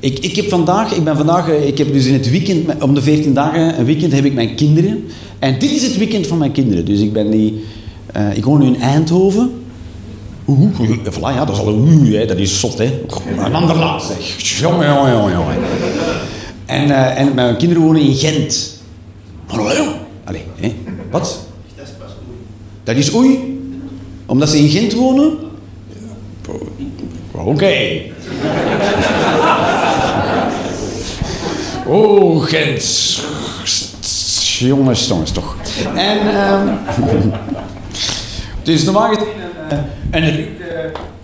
[0.00, 2.94] Ik, ik, heb vandaag, ik ben vandaag, eh, ik heb dus in het weekend, om
[2.94, 5.04] de 14 dagen, een weekend heb ik mijn kinderen.
[5.38, 6.84] En dit is het weekend van mijn kinderen.
[6.84, 7.64] Dus ik ben die,
[8.12, 9.50] eh, ik woon nu in Eindhoven.
[10.46, 10.70] Oeh,
[11.04, 13.02] voilà, ja, dat is al een oeh, hè, dat is zot, hè.
[13.38, 14.58] Een ander land, zeg.
[14.58, 15.56] Jongen, jongen, jongen.
[16.66, 18.80] En, eh, en mijn kinderen wonen in Gent.
[19.46, 19.92] Hallo.
[20.24, 20.74] Allee, hè.
[21.10, 21.46] Wat?
[22.84, 23.58] Dat is oei.
[24.26, 25.32] Omdat ze in Gent wonen?
[27.32, 28.02] Oké.
[31.90, 32.82] Oh, Gent.
[34.58, 35.56] Jongens, jongens, toch.
[35.94, 36.68] En, ehm
[38.62, 39.28] dus normaal gezien,
[39.68, 39.78] eh,
[40.10, 40.24] het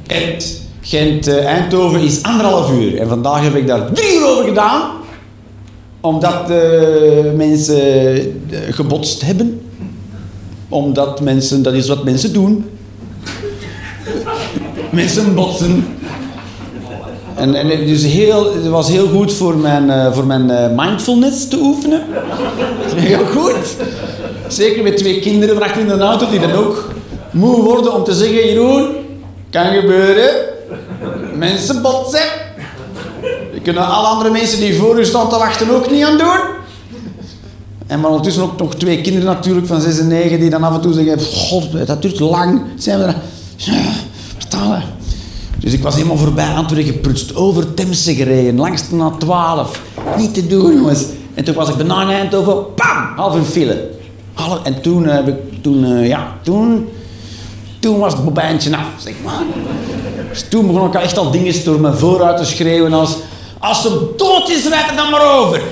[0.06, 3.00] eh, Gent, Gent eh, Eindhoven is anderhalf uur.
[3.00, 4.90] En vandaag heb ik daar drie uur over gedaan.
[6.00, 6.48] Omdat
[7.34, 9.60] mensen gebotst hebben.
[10.68, 12.70] Omdat mensen, dat is wat mensen doen.
[14.90, 15.84] mensen botsen.
[17.36, 21.48] En, en is heel, het was heel goed voor mijn, eh, voor mijn eh, mindfulness
[21.48, 22.02] te oefenen.
[22.94, 23.76] Heel goed.
[24.48, 26.90] Zeker met twee kinderen achter in de auto die dan ook
[27.30, 28.88] moe worden om te zeggen: Jeroen,
[29.50, 30.30] kan gebeuren.
[31.34, 32.24] Mensen botsen.
[33.54, 36.40] Je kunnen alle andere mensen die voor u staan te wachten ook niet aan doen.
[37.86, 40.74] En maar ondertussen ook nog twee kinderen natuurlijk van 6 en 9 die dan af
[40.74, 42.62] en toe zeggen: God, dat duurt lang.
[42.76, 43.16] Zijn we er?
[44.38, 44.95] Vertalen.
[45.66, 49.78] Dus ik was helemaal voorbij Antwerpen geprutst, over Temse gereden, langs de A12.
[50.16, 51.04] Niet te doen, jongens.
[51.34, 53.90] En toen was ik bijna in Eindhoven, pam, half een file.
[54.62, 56.88] En toen, eh, heb ik, toen, eh, ja, toen,
[57.78, 59.42] toen was het bobijntje af, zeg maar.
[60.30, 63.16] Dus toen begon ik echt al dingen door mijn vooruit te schreeuwen als...
[63.58, 65.62] Als ze dood is, rijd dan maar over.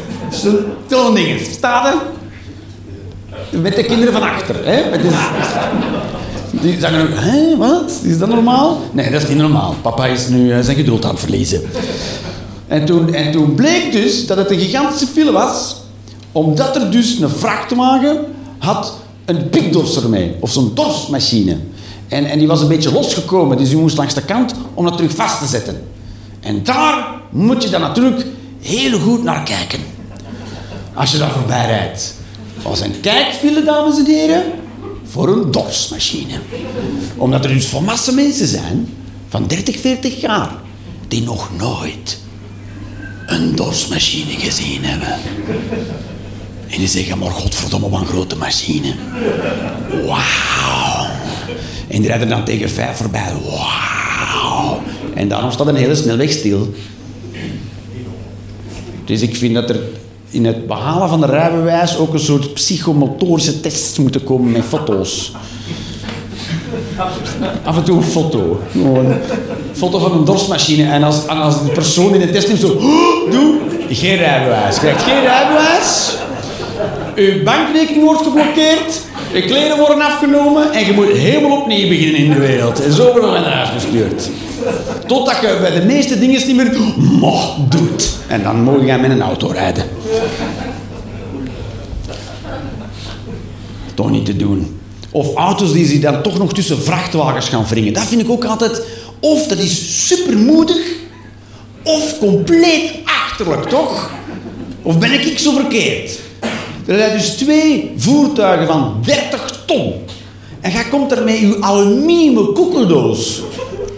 [0.89, 2.01] Zo'n dingen, staat er?
[3.61, 4.83] Met de kinderen van achter, hè.
[6.65, 7.93] Die zeggen ook, hé, wat?
[8.03, 8.81] Is dat normaal?
[8.93, 9.75] Nee, dat is niet normaal.
[9.83, 11.63] Papa is nu eh, zijn geduld aan het verliezen.
[12.67, 15.77] En toen, en toen bleek dus dat het een gigantische file was,
[16.33, 18.19] omdat er dus een vrachtwagen
[18.59, 21.57] had een pikdorser mee, of zo'n dorsmachine.
[22.09, 24.97] En, en die was een beetje losgekomen, dus die moest langs de kant om dat
[24.97, 25.83] terug vast te zetten.
[26.41, 28.27] En daar moet je dan natuurlijk
[28.61, 29.79] heel goed naar kijken.
[30.95, 32.15] Als je daar voorbij rijdt.
[32.55, 34.43] Het was een kijkfile, dames en heren,
[35.05, 36.39] voor een dorsmachine.
[37.17, 38.89] Omdat er dus volwassen mensen zijn
[39.29, 40.51] van 30, 40 jaar
[41.09, 42.19] die nog nooit
[43.27, 45.19] een dorsmachine gezien hebben.
[46.69, 48.95] En die zeggen, maar godverdomme, wat een grote machine.
[50.07, 51.07] Wauw.
[51.89, 53.33] En die rijden dan tegen vijf voorbij.
[53.45, 54.83] Wauw.
[55.15, 56.75] En daarom staat een hele snelweg stil.
[59.05, 59.81] Dus ik vind dat er
[60.35, 65.33] in het behalen van de rijbewijs ook een soort psychomotorische tests moeten komen met foto's.
[67.65, 68.61] Af en toe een foto.
[68.75, 69.15] Een
[69.73, 70.91] foto van een dorsmachine.
[70.91, 72.69] En als, als de persoon in de test neemt zo...
[72.69, 73.55] "Oh, doe,
[73.89, 74.79] geen rijbewijs.
[74.79, 76.17] Krijgt geen rijbewijs.
[77.15, 79.01] Uw bankrekening wordt geblokkeerd.
[79.35, 80.73] Je kleren worden afgenomen.
[80.73, 82.85] En je moet helemaal opnieuw beginnen in de wereld.
[82.85, 84.31] En zo worden we naar huis gestuurd.
[85.07, 86.77] Totdat je bij de meeste dingen niet meer...
[86.97, 88.13] Mocht doet.
[88.27, 89.85] En dan mogen je met een auto rijden.
[93.95, 94.81] Toch niet te doen.
[95.11, 97.93] Of auto's die zich dan toch nog tussen vrachtwagens gaan wringen.
[97.93, 98.83] Dat vind ik ook altijd...
[99.21, 100.93] Of dat is supermoedig...
[101.83, 104.11] Of compleet achterlijk, toch?
[104.83, 106.19] Of ben ik zo verkeerd?
[106.87, 109.93] Er zijn dus twee voertuigen van 30 ton.
[110.61, 113.43] En jij komt er met je aluminium koekeldoos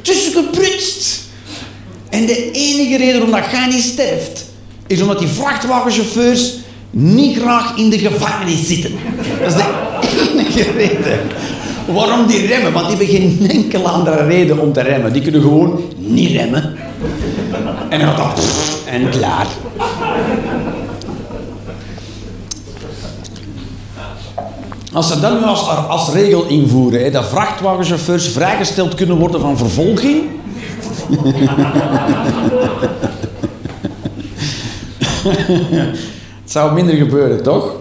[0.03, 1.25] tussen geprutst.
[2.09, 4.45] En de enige reden waarom dat jij niet sterft,
[4.87, 6.55] is omdat die vrachtwagenchauffeurs
[6.91, 8.93] niet graag in de gevangenis zitten.
[9.41, 9.65] Dat is de
[10.33, 11.21] enige reden.
[11.87, 12.73] Waarom die remmen?
[12.73, 15.13] Want die hebben geen enkele andere reden om te remmen.
[15.13, 16.77] Die kunnen gewoon niet remmen.
[17.89, 18.45] En dan gaat dat
[18.87, 19.47] en klaar.
[24.97, 29.57] Als ze dat nu als, als regel invoeren, hè, dat vrachtwagenchauffeurs vrijgesteld kunnen worden van
[29.57, 30.23] vervolging.
[36.43, 37.77] Het zou minder gebeuren, toch?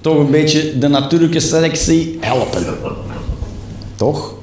[0.00, 2.66] Toch een beetje de natuurlijke selectie helpen.
[3.96, 4.34] Toch?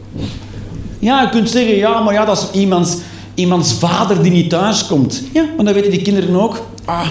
[1.00, 2.98] Ja, je kunt zeggen, ja, maar ja, dat is iemands,
[3.34, 5.24] iemands vader die niet thuis komt.
[5.34, 6.66] Ja, maar dat weten die kinderen ook.
[6.86, 7.08] Ah.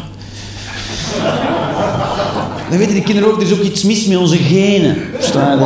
[2.69, 4.97] Dan weten die kinderen ook, er is ook iets mis met onze genen.
[5.15, 5.59] Versta je?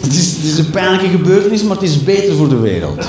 [0.00, 3.04] Het is, het is een pijnlijke gebeurtenis, maar het is beter voor de wereld.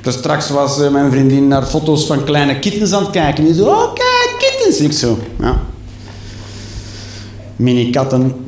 [0.00, 3.44] Dus straks was eh, mijn vriendin naar foto's van kleine kittens aan het kijken.
[3.44, 4.78] Die zo, oh kijk, kittens.
[4.78, 5.60] Ik zo, ja.
[7.56, 8.34] Mini-katten.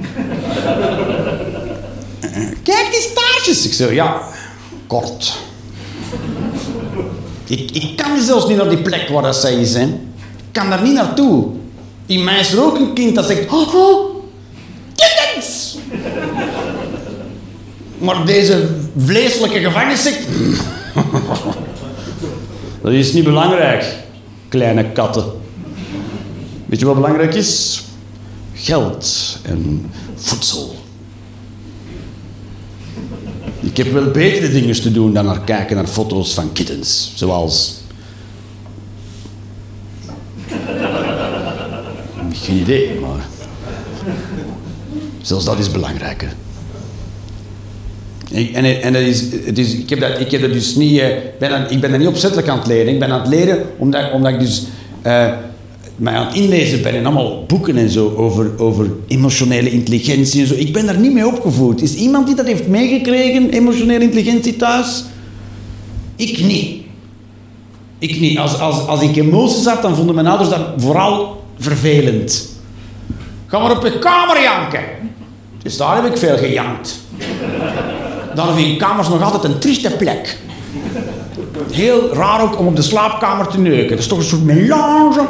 [2.62, 3.66] Kijk die staartjes.
[3.66, 4.22] Ik zeg, ja,
[4.86, 5.38] kort.
[7.50, 9.74] Ik, ik kan zelfs niet naar die plek waar dat zij is.
[9.74, 9.88] Ik
[10.52, 11.46] kan daar niet naartoe.
[12.06, 13.52] In mij is er ook een kind dat zegt...
[13.52, 14.24] Oh, oh,
[14.94, 15.76] kittens!
[17.98, 20.18] Maar deze vleeselijke gevangenis zegt...
[22.82, 23.84] Dat is niet belangrijk,
[24.48, 25.24] kleine katten.
[26.66, 27.82] Weet je wat belangrijk is?
[28.54, 30.74] Geld en voedsel.
[33.60, 37.12] Ik heb wel betere dingen te doen dan naar kijken naar foto's van kittens.
[37.14, 37.78] Zoals...
[42.32, 43.26] Geen idee, maar...
[45.22, 46.32] Zelfs dat is belangrijker.
[48.30, 50.98] Ik, en en dat is, het is, ik, heb dat, ik heb dat dus niet...
[50.98, 51.08] eh,
[51.38, 52.92] ben ik ben dat niet opzettelijk aan het leren.
[52.92, 54.62] Ik ben aan het leren omdat, omdat ik dus...
[55.02, 55.32] eh,
[56.00, 60.46] mij aan het inlezen ben en allemaal boeken en zo over, over emotionele intelligentie en
[60.46, 60.54] zo.
[60.54, 61.82] Ik ben daar niet mee opgevoed.
[61.82, 65.04] Is iemand die dat heeft meegekregen, emotionele intelligentie thuis?
[66.16, 66.82] Ik niet.
[67.98, 68.38] Ik niet.
[68.38, 72.48] Als, als, als ik emoties had, dan vonden mijn ouders dat vooral vervelend.
[73.46, 74.82] Ga maar op je kamer janken.
[75.62, 77.00] Dus daar heb ik veel gejankt.
[78.34, 80.38] Dan vind ik kamers nog altijd een trieste plek.
[81.70, 83.90] Heel raar ook om op de slaapkamer te neuken.
[83.90, 85.26] Dat is toch een soort melange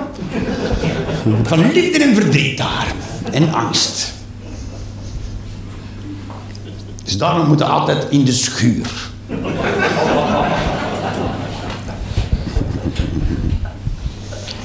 [1.43, 2.95] van liefde en verdriet daar.
[3.31, 4.13] En angst.
[7.05, 9.11] Dus daarom moeten we altijd in de schuur.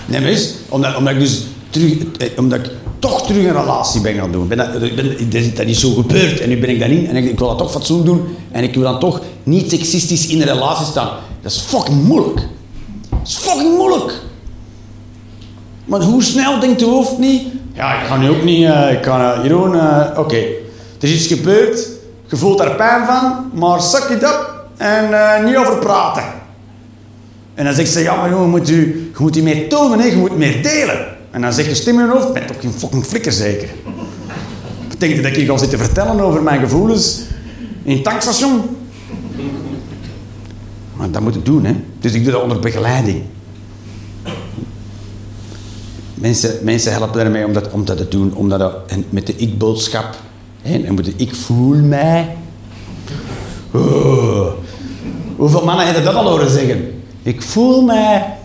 [0.05, 0.37] Nee,
[0.69, 4.47] omdat, omdat ik dus terug, eh, omdat ik toch terug een relatie ben gaan doen.
[4.47, 7.39] Ben dat, ben, dat is zo gebeurd en nu ben ik daarin en ik, ik
[7.39, 10.85] wil dat toch fatsoen doen en ik wil dan toch niet seksistisch in een relatie
[10.85, 11.09] staan.
[11.41, 12.47] Dat is fucking moeilijk.
[13.09, 14.23] Dat is fucking moeilijk.
[15.85, 17.47] Maar hoe snel denkt de hoofd niet?
[17.73, 20.37] Ja, ik ga nu ook niet, eh, ik ga eh, Jeroen, eh, oké.
[20.99, 21.89] Er is iets gebeurd,
[22.27, 26.23] je voelt daar pijn van, maar suck it up en niet over praten.
[27.53, 29.99] En dan zegt ze, ja maar jongen, je moet, u, je moet die meer tonen,
[29.99, 30.05] hè?
[30.05, 31.05] je moet meer delen.
[31.31, 33.69] En dan zegt de stem in je hoofd, ben toch geen fucking flikker zeker?
[34.89, 37.21] Betekent dat ik hier ga zitten vertellen over mijn gevoelens
[37.83, 38.61] in het tankstation?
[40.93, 41.75] Maar dat moet ik doen, hè.
[41.99, 43.23] Dus ik doe dat onder begeleiding.
[46.25, 48.73] Mensen, mensen helpen daarmee om dat, om dat te doen, omdat dat,
[49.09, 50.15] met de ik-boodschap.
[50.61, 52.35] En moet ik voel mij.
[53.71, 54.47] Oh.
[55.35, 57.03] Hoeveel mannen hebben dat al horen zeggen?
[57.23, 58.37] Ik voel mij.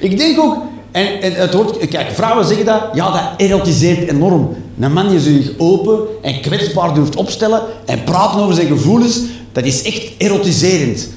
[0.00, 0.56] Ik denk ook,
[0.90, 4.56] en, het wordt, kijk, vrouwen zeggen dat, ja, dat erotiseert enorm.
[4.80, 9.20] Een man die zich open en kwetsbaar durft opstellen en praten over zijn gevoelens,
[9.52, 11.14] dat is echt erotiserend.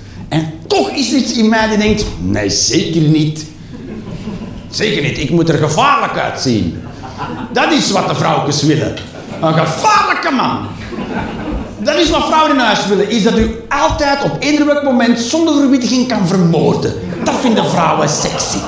[0.70, 3.46] Toch is iets in mij die denkt, nee, zeker niet.
[4.70, 6.82] Zeker niet, ik moet er gevaarlijk uitzien.
[7.52, 8.96] Dat is wat de vrouwtjes willen.
[9.42, 10.68] Een gevaarlijke man.
[11.80, 15.20] Dat is wat vrouwen in huis willen, is dat u altijd op eender welk moment
[15.20, 16.94] zonder verwittiging kan vermoorden.
[17.24, 18.58] Dat vinden vrouwen sexy.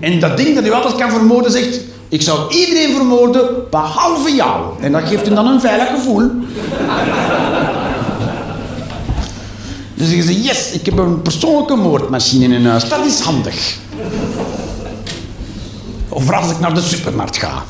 [0.00, 4.82] En dat ding dat u altijd kan vermoorden zegt, ik zou iedereen vermoorden behalve jou.
[4.82, 6.30] En dat geeft u dan een veilig gevoel.
[9.94, 12.88] Dan zeggen ze, yes, ik heb een persoonlijke moordmachine in huis.
[12.88, 13.78] Dat is handig.
[16.08, 17.62] Of als ik naar de supermarkt ga.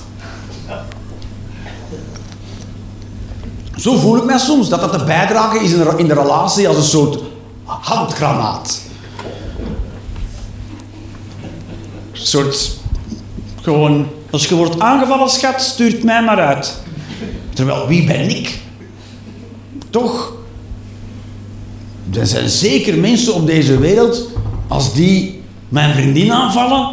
[3.77, 6.83] Zo voel ik mij soms, dat dat de bijdrage is in de relatie als een
[6.83, 7.23] soort
[7.65, 8.81] handgranaat.
[12.13, 12.77] Een soort,
[13.63, 16.83] gewoon, als je wordt aangevallen, schat, stuurt mij maar uit.
[17.55, 18.59] Terwijl, wie ben ik?
[19.91, 20.33] Toch?
[22.15, 24.29] Er zijn zeker mensen op deze wereld,
[24.69, 26.89] als die mijn vriendin aanvallen,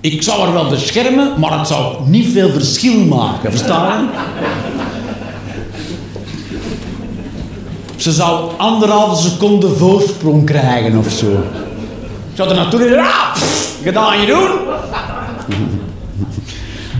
[0.00, 4.08] ik zou haar wel beschermen, maar het zou niet veel verschil maken, verstaan je?
[7.96, 11.30] Ze zou anderhalve seconde voorsprong krijgen of zo.
[12.30, 13.34] Ik zou er naartoe rennen, ah,
[13.82, 14.50] gedaan Jeroen.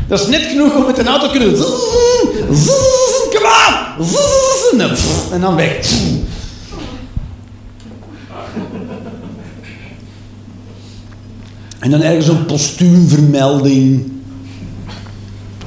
[0.09, 1.57] Dat is net genoeg om met een auto te kunnen...
[3.31, 4.97] Kom aan!
[5.33, 5.87] En dan weg.
[11.79, 14.13] En dan ergens een postuumvermelding.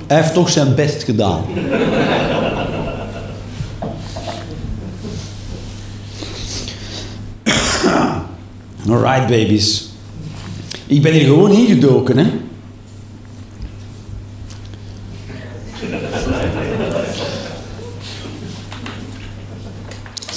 [0.08, 1.42] Hij heeft toch zijn best gedaan.
[8.90, 9.90] Alright, babies.
[10.88, 12.32] Ik ben hier gewoon ingedoken, hè.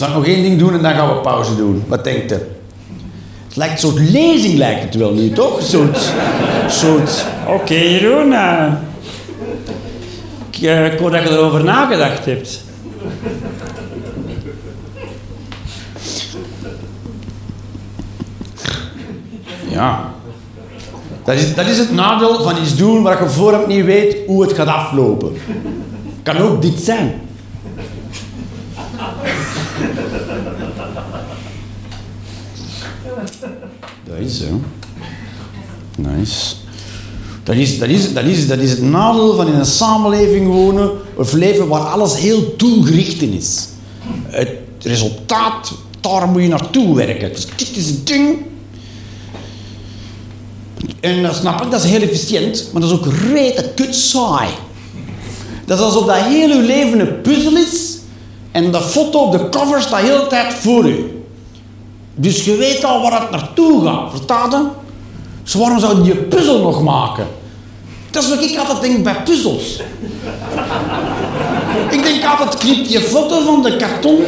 [0.01, 1.85] Zal ik nog één ding doen en dan gaan we pauze doen?
[1.87, 2.35] Wat denkt u?
[3.47, 5.57] Het lijkt een soort lezing, lijkt het wel nu, toch?
[5.59, 6.13] Een soort...
[6.69, 7.25] soort...
[7.49, 8.33] Oké, Jeroen.
[8.33, 8.73] eh,
[10.51, 12.65] ik, eh, ik hoor dat je erover nagedacht hebt.
[19.69, 20.13] Ja.
[21.25, 24.43] Dat is, dat is het nadeel van iets doen waar je vooraf niet weet hoe
[24.43, 25.33] het gaat aflopen.
[26.23, 27.21] Kan ook dit zijn.
[34.21, 34.61] Is zo.
[35.97, 36.55] Nice.
[37.43, 40.91] Dat is, dat, is, dat, is, dat is het nadeel van in een samenleving wonen
[41.15, 43.69] of leven waar alles heel doelgericht in is.
[44.27, 44.51] Het
[44.83, 47.33] resultaat, daar moet je naartoe werken.
[47.33, 48.39] Dus dit is het ding.
[51.01, 54.49] En dat snap ik, dat is heel efficiënt, maar dat is ook rete kut saai.
[55.67, 57.99] Dat is alsof dat heel uw leven een puzzel is
[58.51, 61.20] en de foto op de cover staat de hele tijd voor u.
[62.21, 64.65] Dus je weet al waar het naartoe gaat, verstaat je?
[65.43, 67.27] Dus waarom zou je puzzel nog maken?
[68.11, 69.81] Dat is wat ik altijd denk bij puzzels.
[71.91, 74.25] ik denk altijd, knip je foto van de karton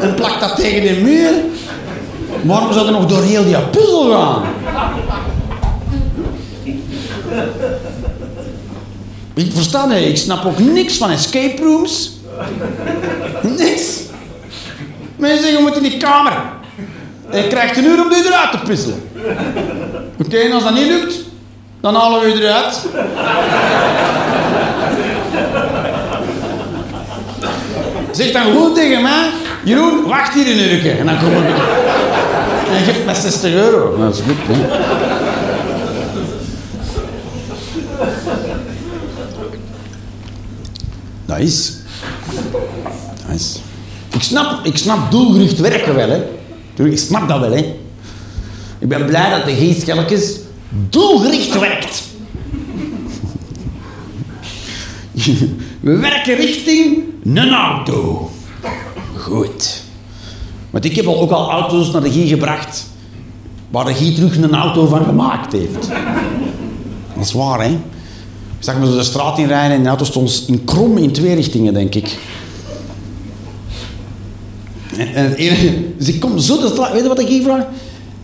[0.00, 1.32] en plak dat tegen de muur.
[2.42, 4.42] Waarom zou je nog door heel die puzzel gaan?
[9.34, 12.12] Ik versta het, ik snap ook niks van escape rooms.
[13.42, 14.02] Niks.
[15.16, 16.32] Mensen zeggen, je moet in die kamer.
[17.30, 19.02] En je krijgt een uur om die eruit te puzzelen.
[20.18, 21.14] Oké, en als dat niet lukt,
[21.80, 22.86] dan halen we je eruit.
[28.10, 29.30] Zeg dan gewoon tegen mij,
[29.64, 30.90] Jeroen, wacht hier een uurtje.
[30.90, 31.54] En dan kom ik.
[32.68, 33.96] En geef me 60 euro.
[33.98, 34.56] Dat is goed, hè.
[41.26, 41.72] Nice.
[44.24, 46.22] Snap, ik snap doelgericht werken wel, hè.
[46.84, 47.76] Ik snap dat wel, hè.
[48.78, 50.30] Ik ben blij dat de geestkelkens
[50.90, 52.02] doelgericht werkt.
[55.80, 58.30] We werken richting een auto.
[59.16, 59.82] Goed.
[60.70, 62.86] Want ik heb ook al auto's naar de Guy gebracht
[63.70, 65.88] waar de Guy terug een auto van gemaakt heeft.
[67.14, 67.70] Dat is waar, hè?
[68.58, 71.34] Ik zag me zo de straat inrijden en de auto stond in krom in twee
[71.34, 72.18] richtingen, denk ik.
[74.98, 75.98] En, het.
[75.98, 76.92] Dus ik kom zo de straat...
[76.92, 77.64] Weet je wat ik hier vraag?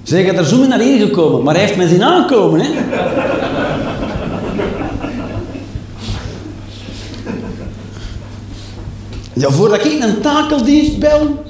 [0.02, 2.68] Zeg, je er zo mee naar hier gekomen, maar hij heeft mij zien aankomen, hè?
[9.32, 11.44] Ja, voordat ik een takeldienst bel,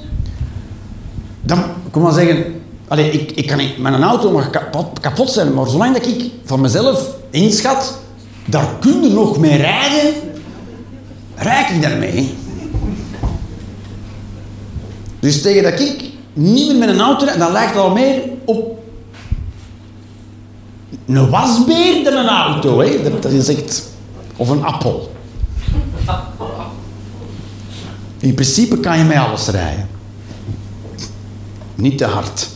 [1.41, 2.45] dan kom maar zeggen...
[2.87, 3.77] Allee, ik, ik kan niet...
[3.77, 7.99] Mijn auto mag kapot, kapot zijn, maar zolang dat ik van mezelf inschat...
[8.45, 10.13] Daar kun je nog mee rijden,
[11.35, 12.33] rijd ik daarmee.
[15.21, 18.79] Dus tegen dat ik niet meer met een auto rijd, dan lijkt al meer op
[21.05, 22.79] een wasbeer dan een auto.
[22.79, 23.03] Hè?
[23.03, 23.89] Dat, dat is echt...
[24.35, 25.11] Of een appel.
[28.19, 29.87] In principe kan je met alles rijden.
[31.75, 32.49] Niet te hard.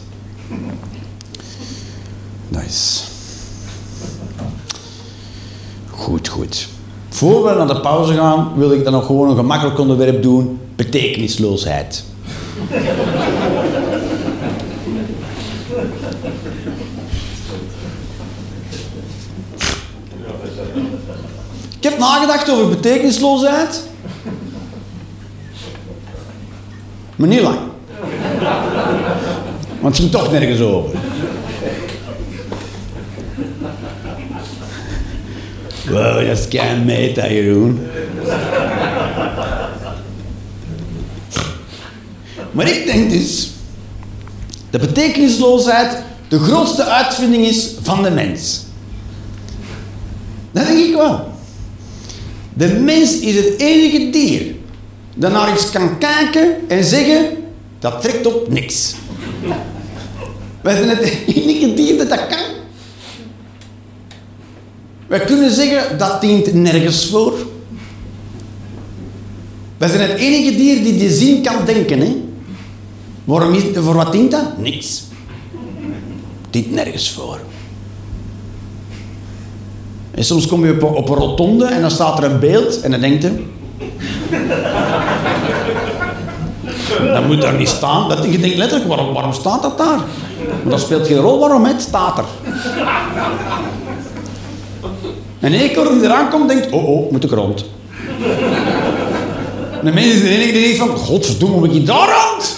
[2.47, 3.03] Nice.
[5.89, 6.67] Goed, goed.
[7.09, 10.59] Voor we naar de pauze gaan, wil ik dan nog gewoon een gemakkelijk onderwerp doen.
[10.75, 12.03] Betekenisloosheid.
[21.79, 23.83] Ik heb nagedacht over betekenisloosheid.
[27.15, 27.59] Maar niet lang.
[29.79, 30.97] Want het ging toch nergens over.
[35.89, 37.87] Wow, dat is kei meta, Jeroen.
[42.55, 43.51] Maar ik denk dus
[44.69, 45.97] dat betekenisloosheid
[46.27, 48.63] de grootste uitvinding is van de mens.
[50.51, 51.27] Dat denk ik wel.
[52.53, 54.55] De mens is het enige dier
[55.15, 57.25] dat naar iets kan kijken en zeggen,
[57.79, 58.93] dat trekt op niks.
[60.61, 62.53] Wij zijn het enige dier dat dat kan.
[65.07, 67.33] Wij kunnen zeggen, dat dient nergens voor.
[69.77, 71.99] Wij zijn het enige dier die de zin kan denken.
[71.99, 72.23] Hè?
[73.25, 74.57] Waarom is, voor wat dient dat?
[74.57, 75.03] Niks.
[76.49, 77.39] Dient nergens voor.
[80.11, 82.91] En soms kom je op, op een rotonde en dan staat er een beeld en
[82.91, 83.43] dan denkt je...
[87.13, 88.09] Dat moet daar niet staan.
[88.09, 89.99] Dat, je denkt letterlijk, waarom, staat dat daar?
[90.63, 92.25] Dat speelt geen rol waarom het staat er.
[95.39, 97.65] En één keer die eraan komt, denkt, oh oh, moet ik rond.
[99.83, 102.55] De mens is de enige die denkt van, godverdomme, moet ik daar rond?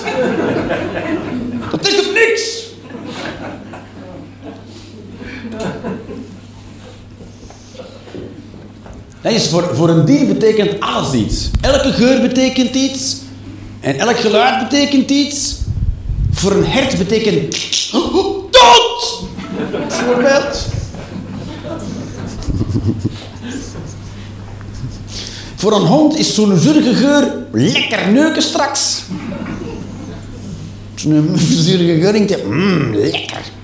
[1.72, 2.66] Dat is toch niks?
[9.22, 11.50] Nee, voor, voor een dier betekent alles iets.
[11.62, 13.16] Elke geur betekent iets.
[13.80, 15.56] En elk geluid betekent iets.
[16.32, 17.56] Voor een hert betekent...
[18.52, 19.24] Dood!
[19.88, 20.66] Bijvoorbeeld.
[25.56, 29.02] Voor een hond is zo'n zurige geur lekker neuken straks.
[30.98, 33.56] Geur denkt je, mmm, lekker.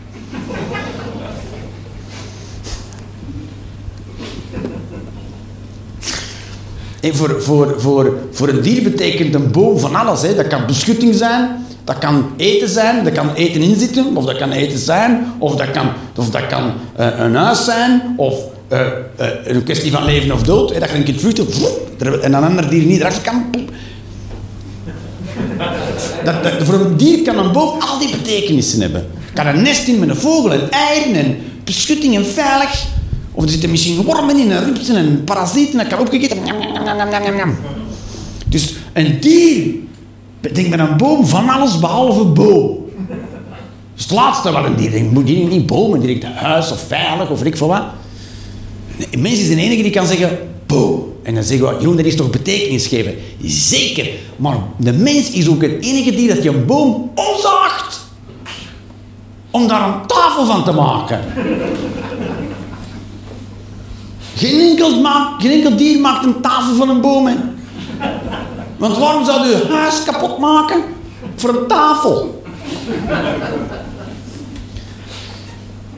[7.00, 10.22] En voor, voor, voor, voor een dier betekent een boom van alles.
[10.22, 10.36] Hè.
[10.36, 14.52] Dat kan beschutting zijn, dat kan eten zijn, dat kan eten inzitten, of dat kan
[14.52, 18.36] eten zijn, of dat kan, of dat kan uh, een huis zijn, of
[18.72, 18.80] uh,
[19.20, 20.74] uh, een kwestie van leven of dood.
[20.74, 20.80] Hè.
[20.80, 21.48] Dat je een keer vluchten
[22.24, 23.46] en een ander dier niet erachter kan.
[26.24, 29.08] Dat, dat, voor een dier kan een boom al die betekenissen hebben.
[29.34, 32.86] kan een nest in met een vogel en eieren en beschutting en veilig.
[33.32, 35.78] Of er zitten misschien wormen in en rupsen en parasieten.
[35.78, 36.38] Dat kan opgegeten.
[38.48, 39.74] Dus een dier
[40.42, 42.82] bedenkt met een boom van alles behalve boom.
[43.94, 45.26] Dus het laatste wat een dier denkt.
[45.26, 47.84] Die denkt niet bomen, die denkt huis of veilig of ik veel wat.
[49.12, 51.13] Een mens is de enige die kan zeggen boom.
[51.24, 53.16] En dan zeggen we, Jeroen, dat is toch betekenis geven?
[53.46, 54.10] Zeker.
[54.36, 58.02] Maar de mens is ook het enige dier dat je een boom omzaagt.
[59.52, 61.20] Om daar een tafel van te maken.
[64.36, 65.06] Geen enkel,
[65.38, 67.28] geen dier maakt een tafel van een boom.
[67.28, 67.36] Hè.
[68.78, 70.82] Want waarom zou je huis kapot maken?
[71.36, 72.44] Voor een tafel.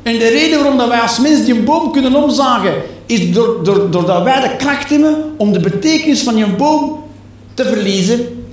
[0.04, 2.74] En de reden waarom dat wij als mens die een boom kunnen omzagen,
[3.06, 7.04] is door, door, doordat wij de kracht hebben om de betekenis van je boom
[7.54, 8.46] te verliezen.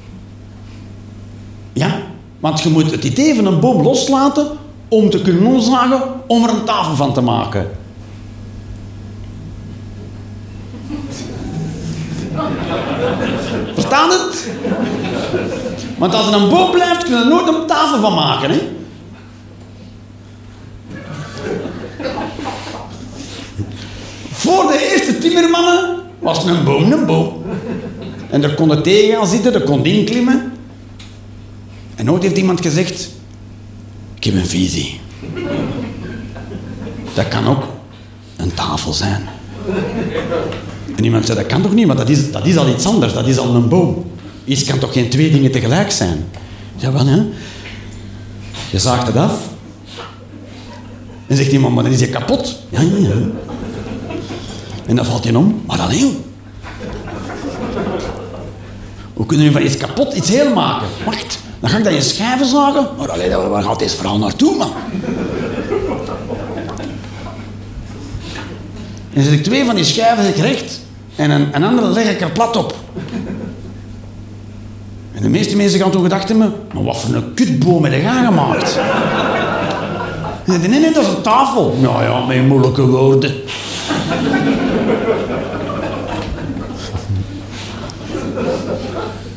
[1.73, 2.01] Ja,
[2.41, 4.47] want je moet het idee van een boom loslaten
[4.89, 7.71] om te kunnen omzagen om er een tafel van te maken.
[13.75, 14.51] Verstaan het?
[15.99, 18.51] Want als er een boom blijft, kun je er nooit een tafel van maken.
[18.51, 18.61] Hè?
[24.43, 27.43] Voor de eerste timmermannen was een boom een boom.
[28.31, 30.53] En er kon er tegen gaan zitten, er kon inklimmen.
[31.95, 33.11] En nooit heeft iemand gezegd:
[34.15, 35.01] Ik heb een visie.
[37.15, 37.63] Dat kan ook
[38.37, 39.29] een tafel zijn.
[40.97, 43.13] En iemand zei, dat kan toch niet, want dat is, dat is al iets anders,
[43.13, 44.05] dat is al een boom.
[44.45, 46.25] Iets kan toch geen twee dingen tegelijk zijn?
[46.77, 47.23] Ja, wel hè.
[48.71, 49.49] Je zaagt het af.
[51.27, 52.59] En zegt iemand, maar dan is je kapot.
[52.69, 53.15] Ja, ja, ja.
[54.87, 55.63] En dan valt je om.
[55.67, 56.25] Maar alleen.
[59.15, 60.89] Hoe kunnen we van iets kapot iets heel maken?
[61.05, 62.89] Wacht, dan ga ik dat je schijven zagen.
[62.99, 64.73] Maar alleen, waar gaat deze vrouw naartoe, man?
[69.13, 70.81] En dan zet ik twee van die schijven recht
[71.17, 72.75] en een, andere leg ik er plat op.
[75.13, 78.25] En de meeste mensen gaan toen gedacht hebben, maar wat voor een kutboom heb je
[78.25, 78.79] gemaakt?
[80.45, 81.77] En nee, nee, dat is een tafel.
[81.81, 83.35] Nou ja, met moeilijke woorden.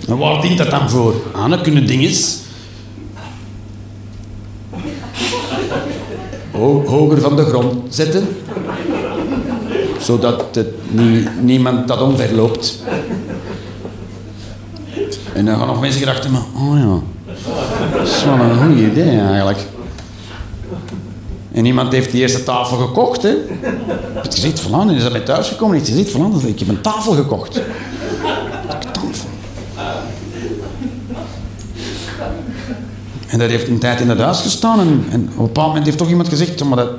[0.08, 1.14] En waar dient dat dan voor?
[1.32, 2.40] Ah, dan kunnen dinges
[6.86, 8.28] hoger van de grond zetten
[10.00, 10.60] zodat
[11.42, 12.80] niemand dat omverloopt.
[15.34, 17.00] En dan gaan nog mensen gedachten, maar, oh ja,
[17.98, 19.75] dat is wel een goed idee eigenlijk.
[21.56, 23.34] En iemand heeft die eerste tafel gekocht, hè.
[24.14, 26.68] Het gezegd van en is dat bij thuis gekomen en heeft gezegd van ik heb
[26.68, 27.62] een tafel gekocht.
[28.92, 29.30] Tafel.
[33.28, 35.98] En dat heeft een tijd in het huis gestaan en, op een bepaald moment heeft
[35.98, 36.90] toch iemand gezegd, maar dat,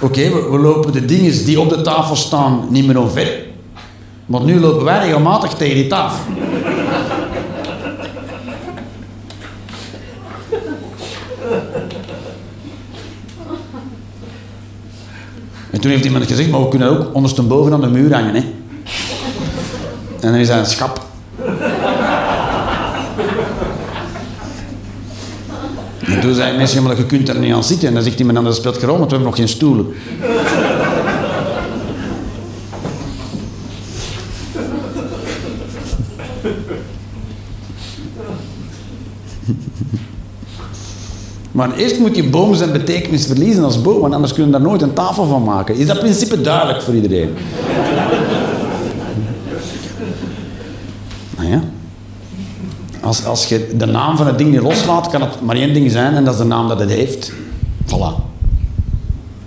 [0.00, 3.42] Oké, we, lopen de dingen die op de tafel staan niet meer omver.
[4.26, 6.24] Maar nu lopen wij regelmatig tegen die tafel.
[15.84, 18.34] Toen heeft iemand gezegd, maar we kunnen ook ondersteboven aan de muur hangen.
[18.34, 18.40] Hè?
[20.20, 21.06] En dan is dat een schap.
[26.06, 27.88] En toen zei mensen, je kunt er niet aan zitten.
[27.88, 29.86] En dan zegt iemand, dan speelt gewoon, want we hebben nog geen stoelen.
[41.54, 44.68] Maar eerst moet je boom zijn betekenis verliezen als boom, want anders kunnen we daar
[44.68, 45.76] nooit een tafel van maken.
[45.76, 47.34] Is dat principe duidelijk voor iedereen?
[51.36, 51.60] nou ja.
[53.00, 55.90] Als, als je de naam van het ding niet loslaat, kan het maar één ding
[55.90, 57.32] zijn en dat is de naam dat het heeft.
[57.86, 58.22] Voilà.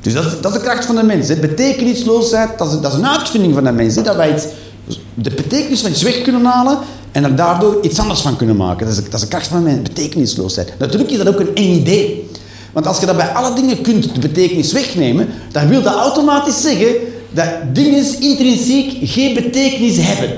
[0.02, 1.28] Dus dat is, dat de kracht van de mens.
[1.28, 1.36] Hè.
[1.36, 3.96] Betekenisloosheid, dat is, dat is een uitvinding van de mens.
[3.96, 4.46] Dat wij iets,
[5.14, 6.78] de betekenis van iets weg kunnen halen
[7.18, 8.88] en er daardoor iets anders van kunnen maken.
[8.88, 10.74] Dat is, dat is de kracht van mens, betekenisloosheid.
[10.80, 12.30] Natuurlijk is dat ook een eng idee.
[12.74, 16.62] Want als je dat bij alle dingen kunt, de betekenis wegnemen, dan wil dat automatisch
[16.62, 16.96] zeggen
[17.32, 20.38] dat dingen intrinsiek geen betekenis hebben.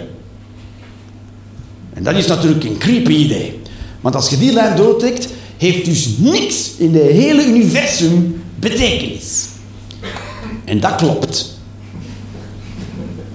[1.93, 3.59] En dat is natuurlijk een creepy idee.
[4.01, 9.45] Want als je die lijn doortrekt, heeft dus niks in het hele universum betekenis.
[10.65, 11.57] En dat klopt.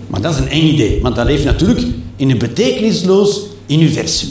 [0.06, 4.28] Maar dat is een eng idee, want dat leeft natuurlijk in een betekenisloos universum.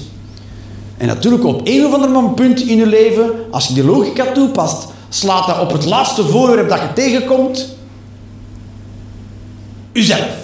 [0.97, 4.87] En natuurlijk op een of ander punt in je leven, als je die logica toepast,
[5.09, 7.75] slaat dat op het laatste voorwerp dat je tegenkomt,
[9.91, 10.41] uzelf.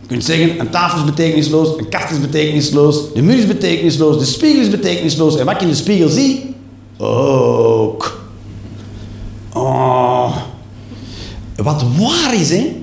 [0.00, 4.18] Je kunt zeggen, een tafel is betekenisloos, een kast is betekenisloos, de muur is betekenisloos,
[4.18, 5.36] de spiegel is betekenisloos.
[5.36, 6.40] En wat je in de spiegel ziet,
[6.98, 8.20] ook.
[9.52, 10.36] Oh.
[11.56, 12.81] Wat waar is, hè?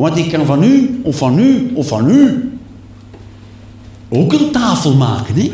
[0.00, 2.50] Want ik kan van u, of van u, of van u
[4.08, 5.50] ook een tafel maken, hè?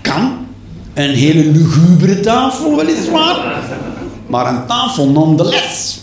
[0.00, 0.46] Kan.
[0.94, 3.62] Een hele lugubere tafel, weliswaar.
[4.26, 6.00] Maar een tafel nonetheless.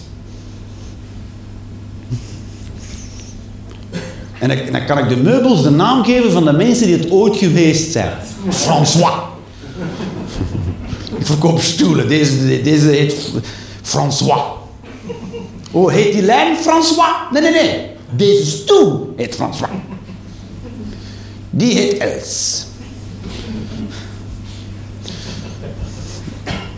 [4.39, 7.37] En dan kan ik de meubels de naam geven van de mensen die het ooit
[7.37, 8.13] geweest zijn.
[8.49, 9.30] François.
[11.21, 12.07] Ik verkoop stoelen.
[12.07, 13.15] Deze, deze heet
[13.81, 14.41] François.
[15.71, 17.07] Oh, heet die lijn François?
[17.31, 17.87] Nee, nee, nee.
[18.15, 19.71] Deze stoel heet François.
[21.49, 22.65] Die heet Els.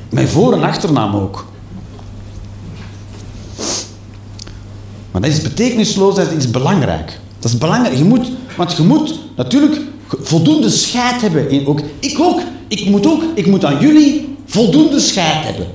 [0.10, 1.46] Mijn voor- en achternaam ook.
[5.12, 7.20] Maar dat is betekenisloos, dat is belangrijk.
[7.40, 7.98] Dat is belangrijk.
[7.98, 11.50] Je moet, want je moet natuurlijk voldoende scheid hebben.
[11.50, 12.42] In, ook, ik ook.
[12.68, 13.24] Ik moet ook.
[13.36, 15.68] Ik moet aan jullie voldoende scheid hebben.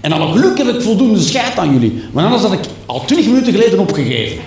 [0.00, 2.02] En al geluk heb ik voldoende scheid aan jullie.
[2.12, 4.38] Maar anders had ik al twintig minuten geleden opgegeven.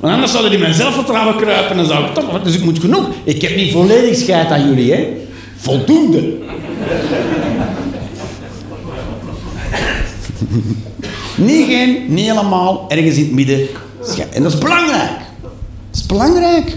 [0.00, 2.42] Want anders zouden die mijn zelfvertrouwen kruipen en zou ik toch...
[2.42, 3.08] Dus ik moet genoeg.
[3.24, 5.06] Ik heb niet volledig scheid aan jullie, hè.
[5.56, 6.18] Voldoende.
[11.36, 13.68] niet geen, niet helemaal, ergens in het midden.
[14.32, 15.18] En dat is belangrijk.
[15.42, 16.76] Dat is belangrijk.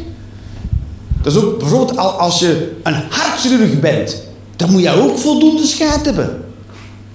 [1.21, 4.23] Dat is ook bijvoorbeeld als je een hartchirurg bent,
[4.55, 6.45] dan moet je ook voldoende scheid hebben.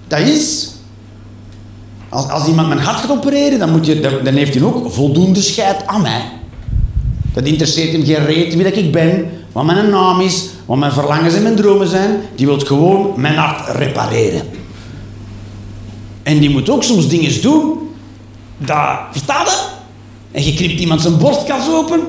[0.07, 0.71] Dat is.
[2.09, 5.41] Als, als iemand mijn hart gaat opereren, dan, moet je, dan, heeft hij ook voldoende
[5.41, 6.23] scheid aan mij.
[7.33, 10.93] Dat interesseert hem geen reet wie dat ik ben, wat mijn naam is, wat mijn
[10.93, 12.21] verlangens en mijn dromen zijn.
[12.35, 14.43] Die wil gewoon mijn hart repareren.
[16.23, 17.79] En die moet ook soms dingen doen.
[18.59, 19.72] Dat, verstaat?
[20.33, 22.01] En je knipt iemand zijn borstkas open.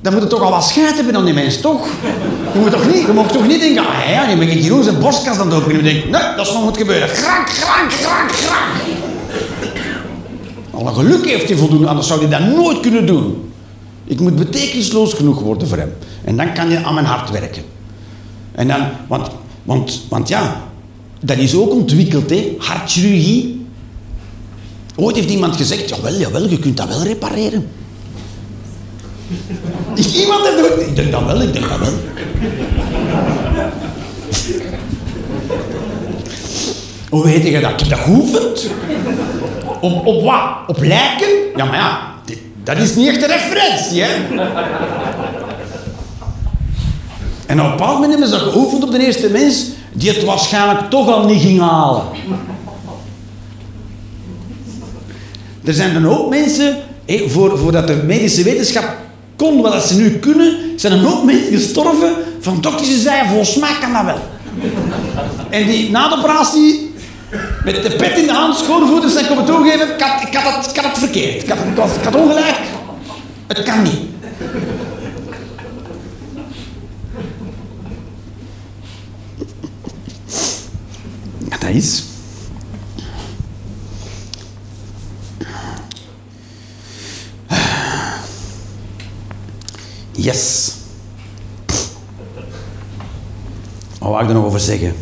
[0.00, 1.86] Dan moet het toch al wat scheid hebben dan die mens, toch?
[2.52, 4.82] Je moet toch niet, je mag toch niet denken, ah ja, nu ben ik hier
[4.82, 5.80] zijn borstkas aan het openen.
[5.80, 7.08] En je denkt, nee, dat is nog wat gebeuren.
[7.08, 8.72] Grank, grank, grank, grank.
[10.70, 13.52] Al geluk heeft hij voldoende, anders zou hij dat nooit kunnen doen.
[14.04, 15.92] Ik moet betekenisloos genoeg worden voor hem.
[16.24, 17.62] En dan kan je aan mijn hart werken.
[18.52, 19.30] En dan, want,
[19.62, 20.60] want, want ja,
[21.20, 23.61] dat is ook ontwikkeld, hè, hartchirurgie.
[24.96, 27.70] Ooit heeft iemand gezegd, jawel, jawel, je kunt dat wel repareren.
[29.94, 30.86] Is iemand dat doet?
[30.86, 31.92] Ik denk dat wel, ik denk dat wel.
[37.10, 37.70] Hoe weet je dat?
[37.70, 38.70] Ik heb dat geoefend.
[39.80, 40.42] Op, op wat?
[40.66, 41.28] Op lijken?
[41.56, 42.14] Ja, maar ja,
[42.64, 44.12] dat is niet echt een referentie, hè?
[47.46, 50.24] En op een bepaald moment hebben ze dat geoefend op de eerste mens die het
[50.24, 52.02] waarschijnlijk toch al niet ging halen.
[55.64, 56.76] Er zijn dan ook mensen,
[57.26, 58.96] voor, voordat de medische wetenschap
[59.36, 63.56] kon wat ze nu kunnen, zijn er ook mensen gestorven van dokters die zeiden, volgens
[63.56, 64.18] mij kan dat wel.
[65.50, 66.92] En die na de operatie
[67.64, 70.70] met de pet in de hand, schoonvoeters en komen toegeven, ik had, ik, had het,
[70.70, 71.42] ik had het verkeerd.
[71.42, 72.56] Ik had, ik, had, ik had ongelijk.
[73.46, 74.00] Het kan niet.
[81.48, 82.11] Dat is.
[90.22, 90.72] Yes.
[93.98, 94.94] Wat wou ik er nog over zeggen?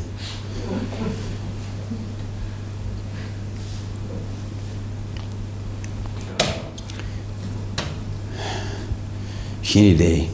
[9.60, 10.28] Geen idee.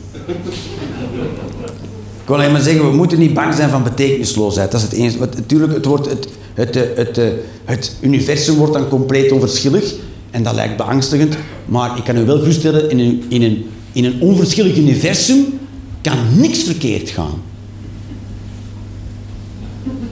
[2.22, 4.70] Ik wil alleen maar zeggen, we moeten niet bang zijn van betekenisloosheid.
[4.70, 5.18] Dat is het enige.
[5.18, 7.20] Natuurlijk, het, wordt, het, het, het,
[7.64, 9.94] het, universum wordt dan compleet onverschillig.
[10.30, 14.20] En dat lijkt beangstigend, maar ik kan u wel geruststellen, in in een, in een
[14.20, 15.58] onverschillig universum
[16.00, 17.42] kan niks verkeerd gaan.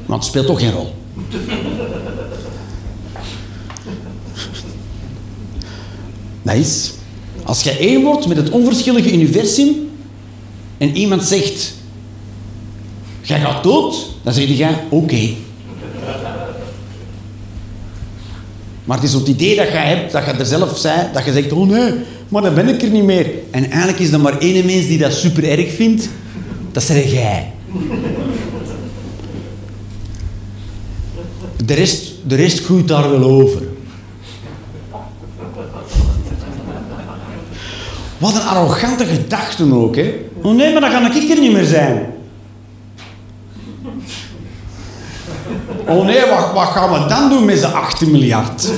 [0.06, 0.94] Want het speelt toch geen rol.
[6.42, 6.92] Dat is,
[7.42, 9.90] als je één wordt met het onverschillige universum
[10.78, 11.74] en iemand zegt,
[13.22, 15.28] jij gaat dood, dan zeg je, oké.
[18.84, 21.32] Maar het is het idee dat je hebt, dat je er zelf zei, dat je
[21.32, 21.92] zegt, oh nee,
[22.34, 23.30] maar dan ben ik er niet meer.
[23.50, 26.08] En eigenlijk is er maar één mens die dat super erg vindt,
[26.72, 27.52] dat zeg jij.
[31.64, 33.62] De rest, de rest groeit daar wel over.
[38.18, 40.14] Wat een arrogante gedachten ook, hè.
[40.42, 42.12] Oh nee, maar dan ga ik er niet meer zijn.
[45.86, 48.70] Oh nee, wat, wat gaan we dan doen met z'n 18 miljard?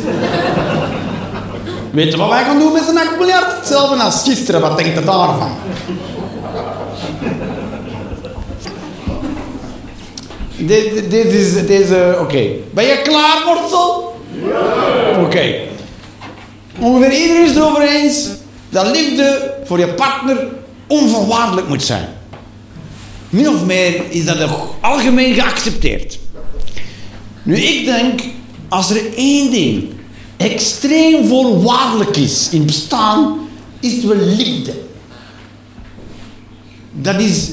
[1.96, 3.56] Weet je wat wij gaan doen met z'n 8 miljard?
[3.56, 5.50] Hetzelfde als gisteren, wat denkt je daarvan?
[10.56, 12.44] Dit, dit is, deze, oké.
[12.70, 14.20] Ben je klaar, Mortsel?
[14.42, 15.20] Ja.
[15.20, 15.54] Oké.
[16.78, 18.28] Ongeveer iedereen is het erover eens
[18.68, 20.48] dat liefde voor je partner
[20.86, 22.08] onvoorwaardelijk moet zijn.
[23.30, 26.18] Min of meer is dat algemeen geaccepteerd.
[27.42, 28.20] Nu, ik denk,
[28.68, 29.94] als er één ding
[30.36, 33.48] extreem voorwaardelijk is in bestaan,
[33.80, 34.74] is wel liefde.
[36.92, 37.50] Dat is...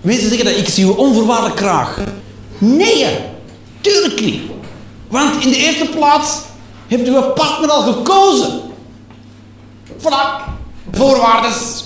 [0.00, 2.00] Mensen zeggen dat ik zie je onvoorwaardelijk graag.
[2.58, 3.16] Nee,
[3.80, 4.40] tuurlijk niet.
[5.08, 6.38] Want in de eerste plaats
[6.86, 8.60] hebt uw partner al gekozen.
[9.98, 10.52] Voilà,
[10.92, 11.84] voorwaardes.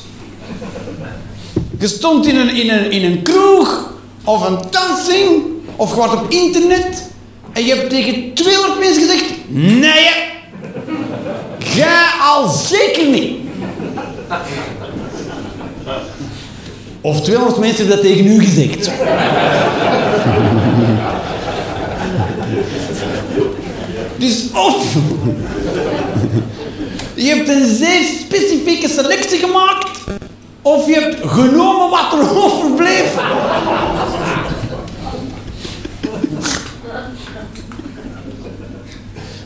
[1.78, 3.92] Je stond in een, in, een, in een kroeg
[4.24, 5.42] of een dancing
[5.76, 7.10] of wordt op internet
[7.52, 10.08] en je hebt tegen 200 mensen gezegd: Nee,
[11.58, 13.36] ga al zeker niet.
[17.00, 18.90] Of 200 mensen hebben dat tegen u gezegd.
[24.16, 24.94] Dus of
[27.14, 29.88] je hebt een zeer specifieke selectie gemaakt,
[30.62, 33.14] of je hebt genomen wat er overbleef.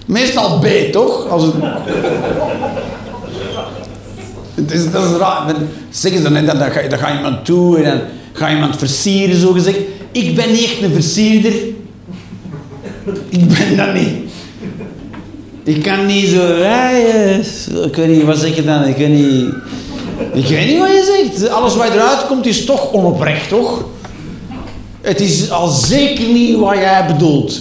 [0.07, 1.29] Meestal B, toch?
[1.29, 1.55] Als het...
[4.55, 5.55] het is, dat is raar.
[5.91, 8.01] Zeggen ze dan, dan, dan, ga, dan ga iemand toe en dan
[8.33, 9.79] ga iemand versieren, zo gezegd.
[10.13, 11.53] Ik ben niet echt een versierder.
[13.29, 14.31] Ik ben dat niet.
[15.65, 16.57] Ik kan niet zo...
[17.85, 18.85] ik weet niet, wat zeg je dan?
[18.85, 19.55] Ik weet niet...
[20.33, 21.49] Ik weet niet wat je zegt.
[21.49, 23.85] Alles wat eruit komt is toch onoprecht, toch?
[25.01, 27.61] Het is al zeker niet wat jij bedoelt.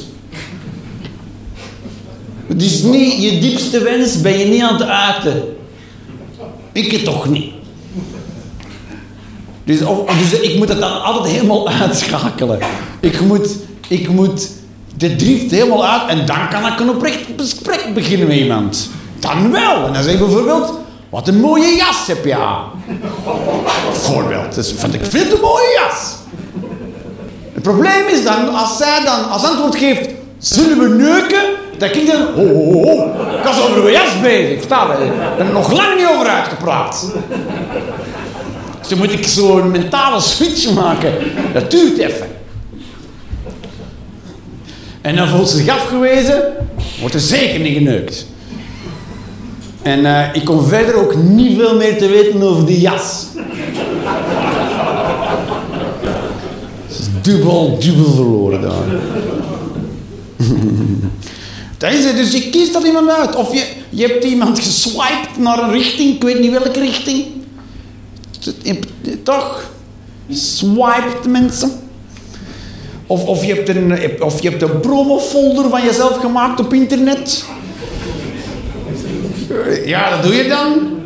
[2.58, 5.44] Is niet je diepste wens, ben je niet aan het uiten.
[6.72, 7.54] Ik het toch niet.
[9.64, 12.60] Dus, of, dus ik moet het dan altijd helemaal uitschakelen.
[13.00, 13.50] Ik moet,
[13.88, 14.50] ik moet
[14.98, 18.90] de drift helemaal uit en dan kan ik een oprecht gesprek beginnen met iemand.
[19.20, 19.86] Dan wel.
[19.86, 20.74] En dan zeg ik bijvoorbeeld,
[21.10, 22.64] wat een mooie jas heb je aan.
[23.86, 24.56] Bijvoorbeeld.
[24.56, 26.16] Dus vind ik veel te mooie jas.
[27.54, 31.61] Het probleem is dan, als zij dan als antwoord geeft, zullen we neuken?
[31.82, 33.38] Dan ik dan, oh, oh, oh.
[33.38, 34.64] Ik was over mijn jas bezig?
[34.64, 37.12] Ik nog lang niet over uitgepraat.
[38.80, 41.14] Dus dan moet ik zo'n mentale switch maken.
[41.54, 42.28] Dat duurt even.
[45.02, 46.44] En dan voelt ze zich afgewezen,
[47.00, 48.26] wordt er zeker niet geneukt.
[49.82, 53.26] En uh, ik kom verder ook niet veel meer te weten over die jas.
[56.90, 58.84] Is dubbel, dubbel verloren daar.
[61.90, 63.36] Is dus je kiest dat iemand uit.
[63.36, 67.26] Of je, je hebt iemand geswiped naar een richting, ik weet niet welke richting.
[69.24, 69.72] Toch?
[70.30, 71.72] Swiped mensen.
[73.08, 77.44] Of, of, je hebt een, of je hebt een promofolder van jezelf gemaakt op internet.
[79.86, 81.00] Ja, dat doe je dan.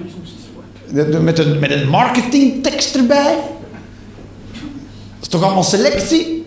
[1.24, 3.36] Met een, met een marketingtekst erbij.
[4.52, 6.45] Dat is toch allemaal selectie?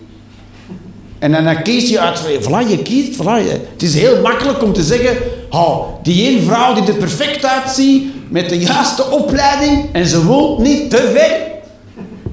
[1.19, 3.51] En dan kies je uit, voilà, je kiest, voilà.
[3.73, 5.17] Het is heel makkelijk om te zeggen,
[5.51, 10.59] oh, die één vrouw die er perfect uitziet, met de juiste opleiding, en ze woont
[10.59, 11.37] niet te ver,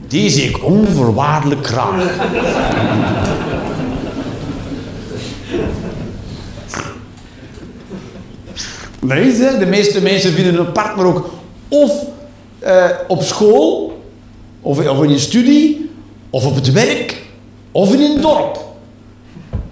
[0.07, 2.03] die zie ik onvoorwaardelijk graag.
[8.99, 11.29] Nee, de meeste mensen vinden een partner ook
[11.67, 11.91] of
[12.63, 13.99] uh, op school,
[14.61, 15.89] of, of in je studie,
[16.29, 17.21] of op het werk,
[17.71, 18.65] of in een dorp.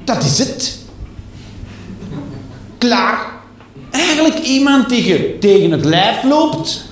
[0.04, 0.78] Dat is het.
[2.78, 3.32] Klaar.
[3.92, 6.86] Eigenlijk iemand die je tegen het lijf loopt,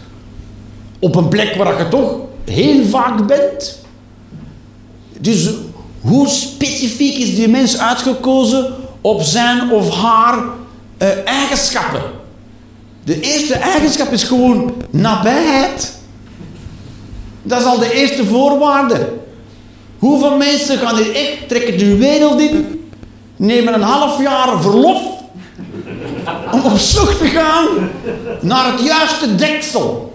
[0.99, 3.79] op een plek waar je toch heel vaak bent.
[5.19, 5.49] Dus
[6.01, 10.43] hoe specifiek is die mens uitgekozen op zijn of haar
[10.97, 12.01] eh, eigenschappen?
[13.03, 15.93] De eerste eigenschap is gewoon nabijheid.
[17.43, 19.13] Dat is al de eerste voorwaarde.
[19.99, 22.80] Hoeveel mensen gaan hier echt trekken de wereld in,
[23.41, 25.01] nemen een half jaar verlof
[26.51, 27.67] om op zoek te gaan
[28.41, 30.13] naar het juiste deksel?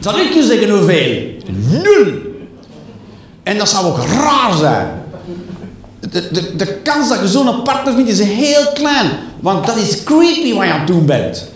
[0.00, 1.32] Zal ik je zeggen hoeveel?
[1.82, 2.12] Nul.
[3.42, 4.88] En dat zou ook raar zijn.
[6.00, 9.10] De, de, de kans dat je zo'n partner vindt is heel klein.
[9.40, 11.48] Want dat is creepy wat je aan het doen bent.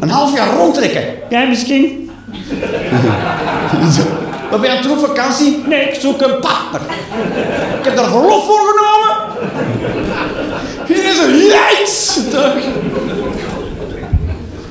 [0.00, 1.04] Een half jaar rondtrekken.
[1.30, 2.10] Jij misschien?
[4.50, 5.62] Wat ben je aan het doen op vakantie?
[5.66, 6.80] Nee, ik zoek een partner.
[7.78, 8.79] Ik heb daar verlof voor genomen.
[11.10, 12.18] Is een jijts.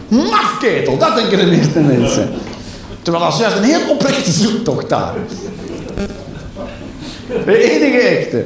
[0.08, 2.30] Mafketel, dat denken de meeste mensen.
[3.02, 5.14] Terwijl dat is juist een heel oprechte zoektocht daar.
[7.46, 8.46] De enige echte.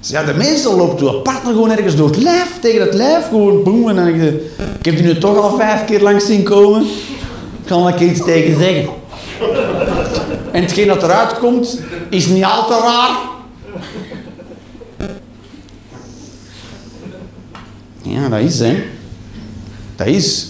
[0.00, 3.28] Dus ja, de meestal loopt uw partner gewoon ergens door het lijf, tegen het lijf,
[3.28, 3.88] gewoon boem.
[3.88, 6.82] En dan je, ik heb die nu toch al vijf keer langs zien komen.
[6.82, 8.88] Ik kan er iets tegen zeggen.
[10.52, 13.16] En hetgeen dat eruit komt, is niet al te raar.
[18.08, 18.82] Ja, dat is, hè.
[19.96, 20.46] Dat is.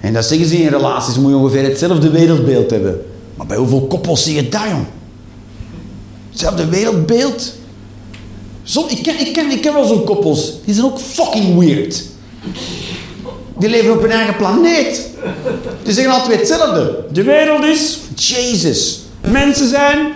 [0.00, 3.00] En dat zeggen ze in relaties, moet je ongeveer hetzelfde wereldbeeld hebben.
[3.34, 4.86] Maar bij hoeveel koppels zie je dat, jong?
[6.30, 7.52] Hetzelfde wereldbeeld.
[8.62, 10.52] Zo, ik, ken, ik, ken, ik ken wel zo'n koppels.
[10.64, 12.04] Die zijn ook fucking weird.
[13.58, 15.10] Die leven op hun eigen planeet.
[15.82, 17.04] Die zeggen altijd hetzelfde.
[17.12, 17.98] De wereld is...
[18.14, 19.00] Jezus.
[19.20, 20.12] Mensen zijn...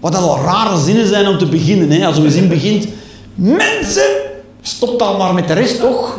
[0.00, 1.90] Wat al rare zinnen zijn om te beginnen.
[1.90, 2.06] Hè?
[2.06, 2.86] Als een zin begint...
[3.34, 4.29] Mensen...
[4.62, 6.18] Stop al maar met de rest, toch?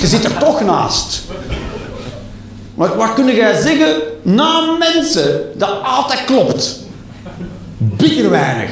[0.00, 1.22] Je zit er toch naast.
[2.74, 6.80] Maar wat kun jij zeggen na mensen dat altijd klopt?
[7.78, 8.70] Bitter weinig.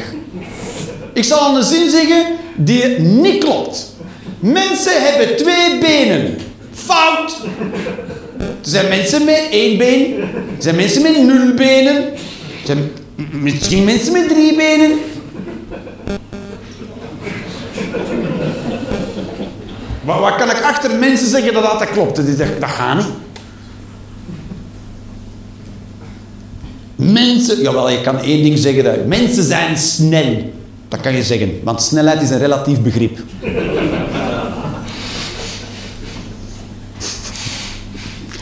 [1.13, 3.95] Ik zal een zin zeggen die niet klopt.
[4.39, 6.39] Mensen hebben twee benen.
[6.73, 7.37] Fout.
[8.39, 10.21] Er zijn mensen met één been.
[10.57, 11.97] Er zijn mensen met nul benen.
[11.97, 12.93] Er zijn
[13.31, 14.99] misschien mensen met drie benen.
[20.11, 22.17] Maar wat kan ik achter mensen zeggen dat dat klopt?
[22.17, 22.27] Dat,
[22.61, 23.07] dat gaat niet.
[26.97, 28.85] Mensen, jawel, je kan één ding zeggen.
[28.85, 30.53] Dat, mensen zijn snel.
[30.89, 33.19] Dat kan je zeggen, want snelheid is een relatief begrip.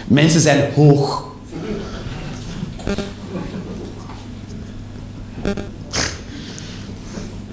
[0.07, 1.27] Mensen zijn hoog.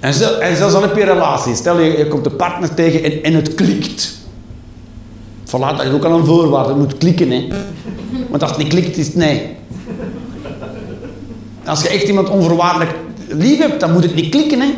[0.06, 1.54] En, zelfs al heb je relatie.
[1.54, 4.18] Stel je, je komt een partner tegen en, en het klikt.
[5.46, 6.68] Voilà, dat is ook al een voorwaarde.
[6.68, 7.48] Het moet klikken, hè.
[8.30, 9.56] Want als het niet klikt, is het nee.
[11.64, 12.94] Als je echt iemand onvoorwaardelijk
[13.28, 14.74] lief hebt, dan moet het niet klikken, hè.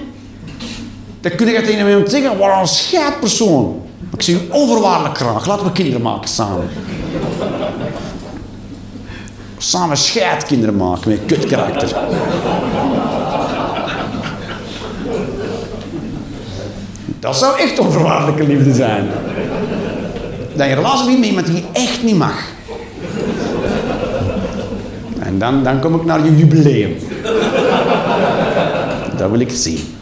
[1.21, 3.83] Dan kun je tegen iemand zeggen, wat een scheidpersoon.
[4.15, 5.47] Ik zie u onvoorwaardelijk graag.
[5.47, 6.69] Laten we kinderen maken samen.
[9.59, 11.47] Samen scheidkinderen maken met kut
[17.21, 19.09] Dat zou echt onvoorwaardelijke liefde zijn.
[20.55, 22.43] Dat je relatie vindt met iemand die je echt niet mag.
[25.19, 26.97] En dan, dan kom ik naar je jubileum.
[29.17, 29.97] Dat wil ik zien.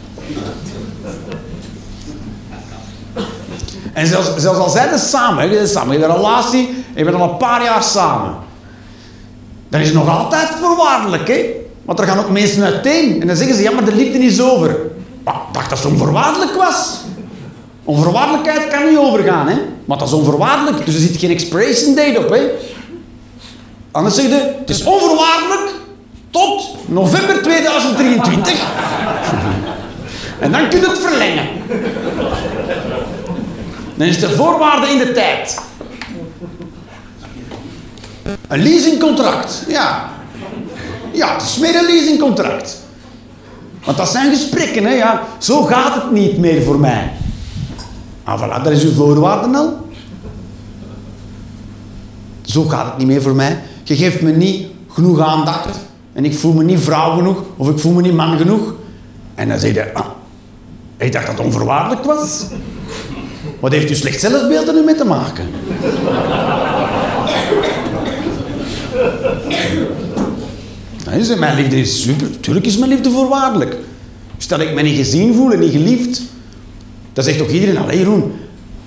[3.93, 7.29] En zelfs, zelfs al zijn ze samen, je samen, hebt een relatie, je bent al
[7.29, 8.35] een paar jaar samen.
[9.69, 11.45] Dan is het nog altijd voorwaardelijk, hè?
[11.85, 13.21] Want er gaan ook mensen uiteen.
[13.21, 14.69] En dan zeggen ze, ja, maar de liefde is over.
[15.25, 16.99] Ik dacht dat het onvoorwaardelijk was.
[17.87, 19.55] Onvoorwaardelijkheid kan niet overgaan, hè?
[19.85, 22.41] Maar dat is onvoorwaardelijk, dus er zit geen expiration date op, hè?
[23.91, 25.71] Anders zeg je, het is onvoorwaardelijk
[26.29, 28.53] tot november 2023.
[30.39, 31.47] en dan kun je het verlengen.
[33.95, 35.61] Dan is de voorwaarde in de tijd.
[38.47, 40.09] Een leasingcontract, ja.
[41.11, 42.77] Ja, het is meer een leasingcontract.
[43.83, 45.23] Want dat zijn gesprekken, hè, ja.
[45.37, 47.11] Zo gaat het niet meer voor mij.
[48.27, 49.77] Ah, voilà, dat is uw voorwaarde al.
[52.41, 53.59] Zo gaat het niet meer voor mij.
[53.83, 55.79] Je geeft me niet genoeg aandacht.
[56.13, 57.43] En ik voel me niet vrouw genoeg.
[57.57, 58.73] Of ik voel me niet man genoeg.
[59.35, 60.05] En dan zeg je, ah,
[60.97, 62.45] ik dacht dat het onvoorwaardelijk was.
[63.59, 65.45] Wat heeft u slecht zelfbeeld er nu mee te maken?
[71.39, 72.39] mijn liefde is super.
[72.39, 73.77] Tuurlijk is mijn liefde voorwaardelijk.
[74.37, 76.21] Stel ik me niet gezien voel en niet geliefd,
[77.17, 78.33] dan zegt toch iedereen, allee Jeroen,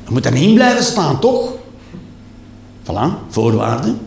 [0.05, 1.53] je moet daarin blijven staan, toch?
[2.83, 3.99] Voilà, voorwaarden.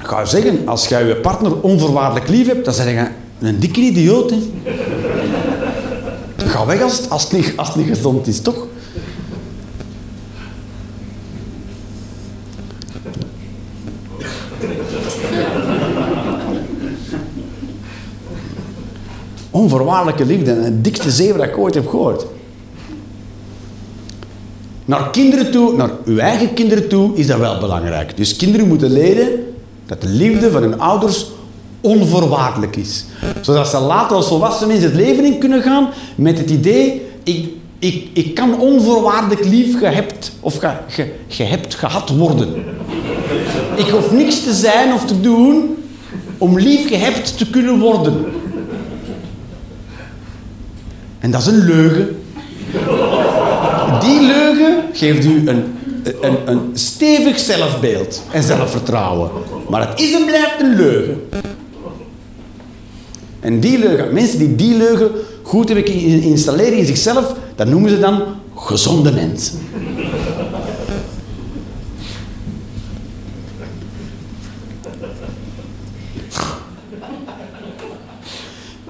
[0.00, 3.08] Ik ga zeggen, als jij je partner onvoorwaardelijk lief hebt, dan zeg je
[3.46, 4.30] een dikke idioot.
[4.30, 4.38] Hè.
[6.36, 8.66] Ga weg als het, als, het niet, als het niet gezond is, toch?
[19.60, 22.26] Onvoorwaardelijke liefde, het dikste zeven dat ik ooit heb gehoord.
[24.84, 28.16] Naar kinderen toe, naar uw eigen kinderen toe, is dat wel belangrijk.
[28.16, 29.28] Dus kinderen moeten leren
[29.86, 31.30] dat de liefde van hun ouders
[31.80, 33.04] onvoorwaardelijk is.
[33.40, 37.48] Zodat ze later als volwassen mensen het leven in kunnen gaan met het idee, ik,
[37.78, 42.54] ik, ik kan onvoorwaardelijk lief gehebt of ge, ge, gehad worden.
[43.76, 45.76] Ik hoef niks te zijn of te doen
[46.38, 48.24] om lief gehebt te kunnen worden.
[51.20, 52.22] En dat is een leugen.
[54.00, 55.64] Die leugen geeft u een,
[56.20, 59.30] een, een stevig zelfbeeld en zelfvertrouwen.
[59.68, 61.28] Maar het is en blijft een leugen.
[63.40, 65.10] En die leugen, mensen die die leugen
[65.42, 65.86] goed hebben
[66.22, 68.22] installeren in zichzelf, dat noemen ze dan
[68.56, 69.58] gezonde mensen.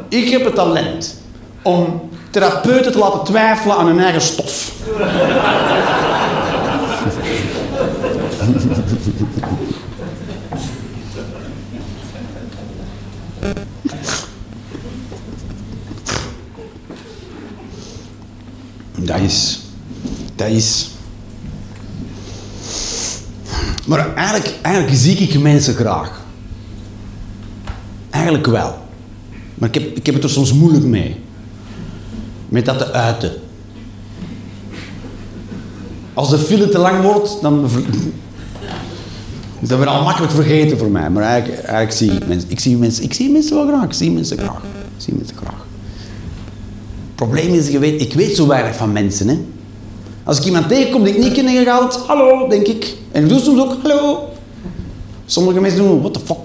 [0.09, 1.23] Ik heb het talent
[1.63, 4.73] om therapeuten te laten twijfelen aan hun eigen stof.
[18.97, 19.61] Dat is.
[20.35, 20.91] Dat is.
[23.87, 26.21] Maar eigenlijk, eigenlijk zie ik mensen graag.
[28.11, 28.79] Eigenlijk wel.
[29.55, 31.21] Maar ik heb, ik heb het er soms moeilijk mee.
[32.51, 33.33] Met dat te uiten.
[36.15, 37.61] Als de file te lang wordt, dan...
[39.61, 41.11] Dat wordt al makkelijk vergeten voor mij.
[41.11, 42.51] Maar eigenlijk, zie ik mensen...
[42.51, 43.85] Ik zie mensen, ik zie mensen wel graag.
[43.85, 44.63] Ik zie mensen graag.
[44.97, 45.67] Ik zie mensen graag.
[47.07, 49.29] Het probleem is, je weet, ik weet zo weinig van mensen.
[49.29, 49.39] Hè.
[50.25, 52.97] Als ik iemand tegenkom die ik niet ken, dan ga hallo, denk ik.
[53.13, 54.29] En ik doe soms ook hallo.
[55.27, 56.39] Sommige mensen doen, what the fuck.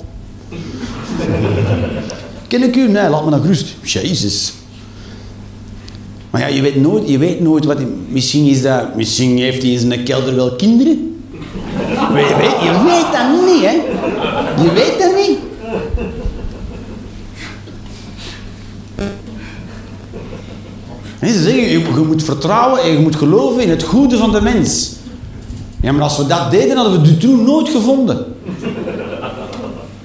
[2.47, 2.87] ken ik u?
[2.87, 3.75] Nee, laat me dan gerust.
[3.83, 4.53] Jezus.
[6.35, 7.77] Maar ja, je weet nooit, je weet nooit wat...
[8.07, 8.95] Misschien is dat...
[8.95, 11.17] Misschien heeft hij in zijn kelder wel kinderen.
[11.89, 13.71] Je weet, je weet dat niet, hè.
[14.63, 15.37] Je weet dat niet.
[21.19, 24.31] En ze zeggen, je, je moet vertrouwen en je moet geloven in het goede van
[24.31, 24.95] de mens.
[25.81, 28.25] Ja, maar als we dat deden, hadden we toen nooit gevonden.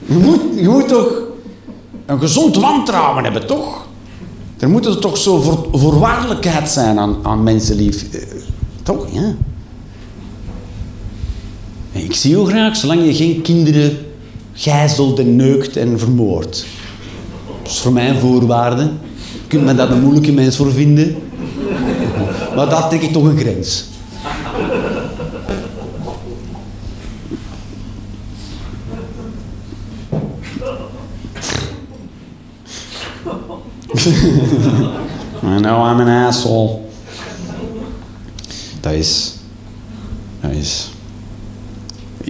[0.06, 1.22] Je moet, je moet toch
[2.06, 3.88] een gezond wantrouwen hebben, toch?
[4.60, 8.14] Er moet er toch zo voor, voorwaardelijkheid zijn aan, aan mensenlief.
[8.14, 8.20] Eh,
[8.82, 9.34] toch, ja.
[11.92, 13.98] Ik zie je graag, zolang je geen kinderen
[14.52, 16.66] gijzelt en neukt en vermoordt.
[17.62, 18.82] Dat is voor mij een voorwaarde.
[19.32, 21.16] Je kunt me daar een moeilijke mens voor vinden.
[22.56, 23.89] Maar daar trek ik toch een grens.
[35.42, 36.78] I know I'm an asshole.
[38.80, 39.34] Dat is...
[40.40, 40.88] Dat is...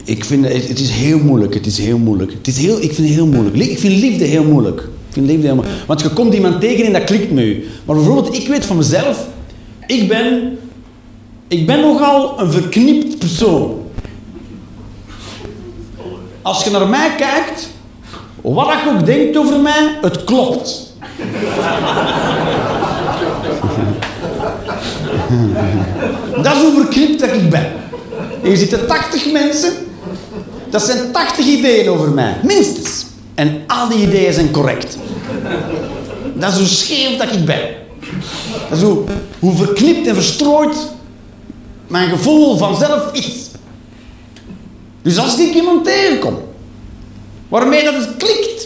[0.05, 1.55] Ik vind het, het is heel moeilijk.
[1.55, 2.33] Het is heel moeilijk.
[2.33, 3.57] Het is heel, ik vind het heel moeilijk.
[3.57, 4.81] Ik vind liefde heel moeilijk.
[4.81, 5.77] Ik vind liefde heel moeilijk.
[5.87, 7.69] Want je komt iemand tegen en dat klikt met u.
[7.85, 9.27] Maar bijvoorbeeld, ik weet van mezelf...
[9.87, 10.59] Ik ben...
[11.49, 13.83] Ik ben nogal een verknipt persoon.
[16.43, 17.71] Als je naar mij kijkt...
[18.41, 20.90] Wat je ook denkt over mij, het klopt.
[26.43, 27.73] Dat is hoe verknipt dat ik ben.
[28.43, 29.73] Hier zitten 80 mensen.
[30.71, 32.37] Dat zijn 80 ideeën over mij.
[32.43, 33.07] Minstens.
[33.35, 34.99] En al die ideeën zijn correct.
[36.35, 37.61] Dat is hoe scheef dat ik ben.
[38.69, 38.99] Dat is hoe,
[39.39, 40.77] hoe verknipt en verstrooid
[41.87, 43.51] mijn gevoel vanzelf is.
[45.03, 46.39] Dus als ik iemand tegenkom
[47.49, 48.60] waarmee dat het klikt,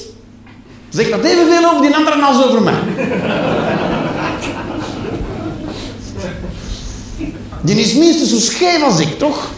[0.95, 2.75] zeg dat evenveel over die anderen als over mij.
[7.61, 9.51] Die is minstens zo scheef als ik, toch?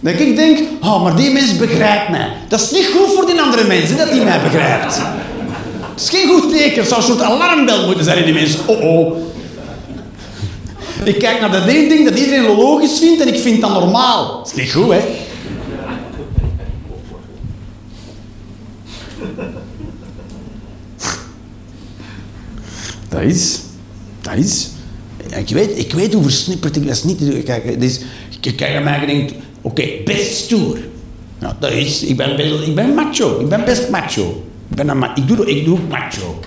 [0.00, 2.28] Dat ik denk, oh, maar die mens begrijpt mij.
[2.48, 4.94] Dat is niet goed voor die andere mensen, dat die mij begrijpt.
[5.94, 6.78] Het is geen goed teken.
[6.78, 8.60] Het zou een soort alarmbel moeten zijn in die mensen.
[8.66, 9.16] Oh, oh.
[11.04, 14.36] Ik kijk naar dat één ding dat iedereen logisch vindt en ik vind dat normaal.
[14.36, 15.00] Dat is niet goed, hè?
[23.08, 23.60] Dat is...
[24.20, 24.68] Dat is...
[25.36, 27.42] Ik weet, ik weet hoe versnipperd ik dat is niet te doen.
[27.42, 28.00] Kijk, is,
[28.40, 29.30] ik kijk naar mij en denk,
[29.60, 30.78] oké, best stoer.
[31.38, 33.40] Nou, dat is, ik ben, ik ben macho.
[33.40, 34.44] Ik ben best macho.
[34.70, 36.38] Ik, ben ik, doe, ik doe macho.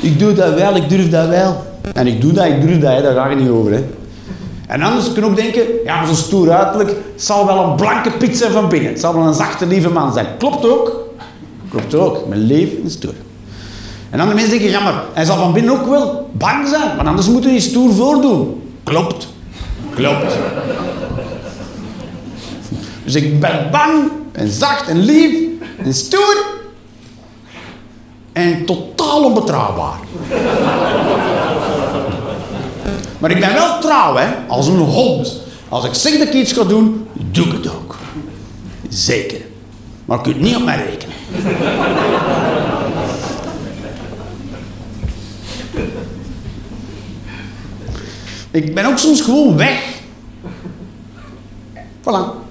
[0.00, 1.64] Ik doe dat wel, ik durf dat wel.
[1.94, 3.72] En ik doe dat, ik durf dat, hè, daar gaat het niet over.
[3.72, 3.84] Hè.
[4.66, 8.36] En anders kun je ook denken, ja, zo stoer uiterlijk, zal wel een blanke pit
[8.36, 8.90] zijn van binnen.
[8.90, 10.26] Het zal wel een zachte, lieve man zijn.
[10.38, 11.03] Klopt ook.
[11.74, 12.26] Klopt ook.
[12.28, 13.14] Mijn leven is stoer.
[14.10, 17.08] En andere mensen denken, ja, maar hij zal van binnen ook wel bang zijn, want
[17.08, 18.62] anders moet hij stoer voordoen.
[18.82, 19.28] Klopt.
[19.94, 20.36] Klopt.
[23.04, 25.34] Dus ik ben bang en zacht en lief
[25.78, 26.44] en stoer
[28.32, 29.98] en totaal onbetrouwbaar.
[33.18, 35.40] Maar ik ben wel trouw, hè, als een hond.
[35.68, 37.96] Als ik zeg dat ik iets ga doen, doe ik het ook.
[38.88, 39.40] Zeker.
[40.04, 41.14] Maar je kunt niet op mij rekenen.
[48.50, 49.94] Ik ben ook soms gewoon weg.
[52.00, 52.42] Voilà.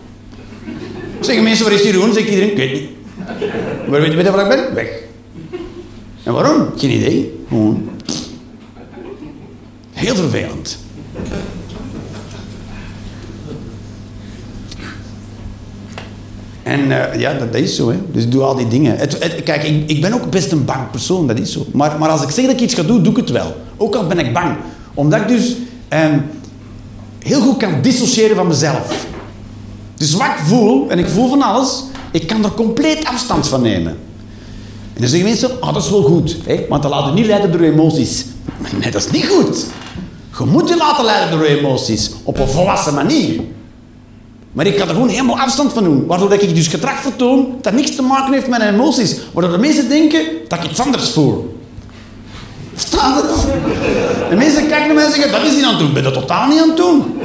[1.19, 2.13] Zeggen mensen, waar is Jeroen?
[2.13, 2.89] Zegt iedereen, ik weet niet.
[3.87, 4.73] Waar weet je waar ik ben?
[4.73, 5.01] Weg.
[6.23, 6.73] En waarom?
[6.77, 7.45] Geen idee.
[9.91, 10.82] Heel vervelend.
[16.63, 17.89] En eh, ja, dat, is zo.
[17.89, 17.97] Hè.
[18.11, 18.97] Dus ik doe al die dingen.
[18.97, 21.65] Het, kijk, ik, ben ook best een bang persoon, dat is zo.
[21.73, 23.55] Maar, maar als ik zeg dat ik iets ga doen, doe ik het wel.
[23.77, 24.55] Ook al ben ik bang.
[24.93, 25.55] Omdat ik dus
[25.87, 26.19] ehm,
[27.19, 29.05] heel goed kan dissociëren van mezelf.
[29.95, 33.61] Dus wat ik voel, en ik voel van alles, ik kan er compleet afstand van
[33.61, 33.97] nemen.
[34.93, 36.37] En dan zeggen mensen, ah, dat is wel goed.
[36.45, 36.65] Hè?
[36.69, 38.25] Want dan laat je niet leiden door emoties.
[38.79, 39.65] Nee, dat is niet goed.
[40.37, 42.11] Je moet je laten leiden door emoties.
[42.23, 43.41] Op een volwassen manier.
[44.53, 46.05] Maar ik kan er gewoon helemaal afstand van doen.
[46.05, 49.17] Waardoor dat ik dus gedrag vertoon dat niks te maken heeft met mijn emoties.
[49.31, 51.57] Waardoor de mensen denken dat ik iets anders voel.
[52.73, 53.47] Verstaan dat?
[54.29, 55.93] De mensen kijken naar mij en zeggen, dat is niet aan het doen.
[55.93, 57.19] Ben dat totaal niet aan het doen.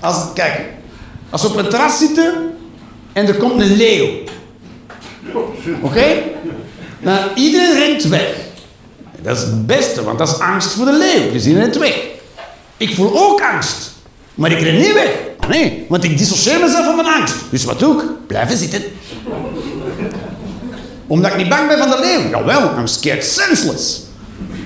[0.00, 0.60] Als, kijk,
[1.30, 2.32] als we op een terras zitten
[3.12, 4.08] en er komt een leeuw.
[5.82, 6.22] Oké?
[7.00, 8.34] Nou, iedereen rent weg.
[9.22, 11.32] Dat is het beste, want dat is angst voor de leeuw.
[11.32, 11.98] Dus iedereen rent weg.
[12.76, 13.92] Ik voel ook angst.
[14.34, 15.10] Maar ik ren niet weg.
[15.48, 17.34] Nee, want ik dissocieer mezelf van mijn angst.
[17.50, 18.08] Dus wat doe ik?
[18.26, 18.82] Blijven zitten.
[21.06, 22.30] Omdat ik niet bang ben van de leeuw.
[22.30, 24.00] Jawel, I'm scared senseless.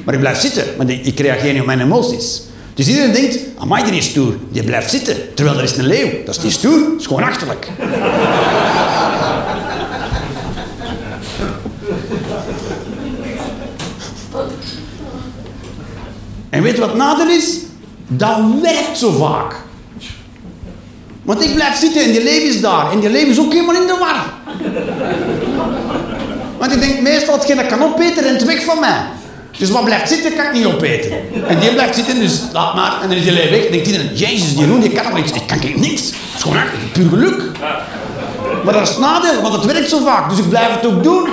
[0.05, 2.43] Maar ik blijf zitten, want ik, reageer niet op mijn emoties.
[2.75, 4.35] Dus iedereen denkt, amai, die is stoer.
[4.49, 6.11] Die blijft zitten, terwijl er is een leeuw.
[6.25, 7.69] Dat is niet stoer, dat is gewoon achterlijk.
[16.55, 17.57] En weet je wat nadeel is?
[18.07, 19.55] Dat werkt zo vaak.
[21.23, 22.91] Want ik blijf zitten en die leeuw is daar.
[22.93, 24.25] En die leeuw is ook helemaal in de war.
[26.59, 29.03] Want ik denk meestal, hetgeen kan opeten, rent weg van mij.
[29.59, 31.13] Dus wat blijft zitten, kan ik niet opeten.
[31.47, 33.03] En die blijft zitten, dus laat maar.
[33.03, 33.63] En dan is die leeuw weg.
[33.63, 35.31] Dan denkt iedereen, jezus, die Roen, die kan nog niks.
[35.31, 36.01] Ik kan niks.
[36.01, 37.43] Het is gewoon puur geluk.
[38.65, 40.31] Maar dat is nadeel, want het werkt zo vaak.
[40.31, 41.29] Dus ik blijf het ook doen.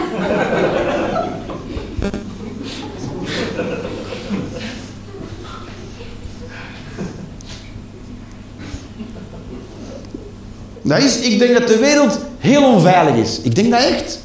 [10.91, 13.39] Dat is, ik denk dat de wereld heel onveilig is.
[13.41, 14.19] Ik denk dat echt.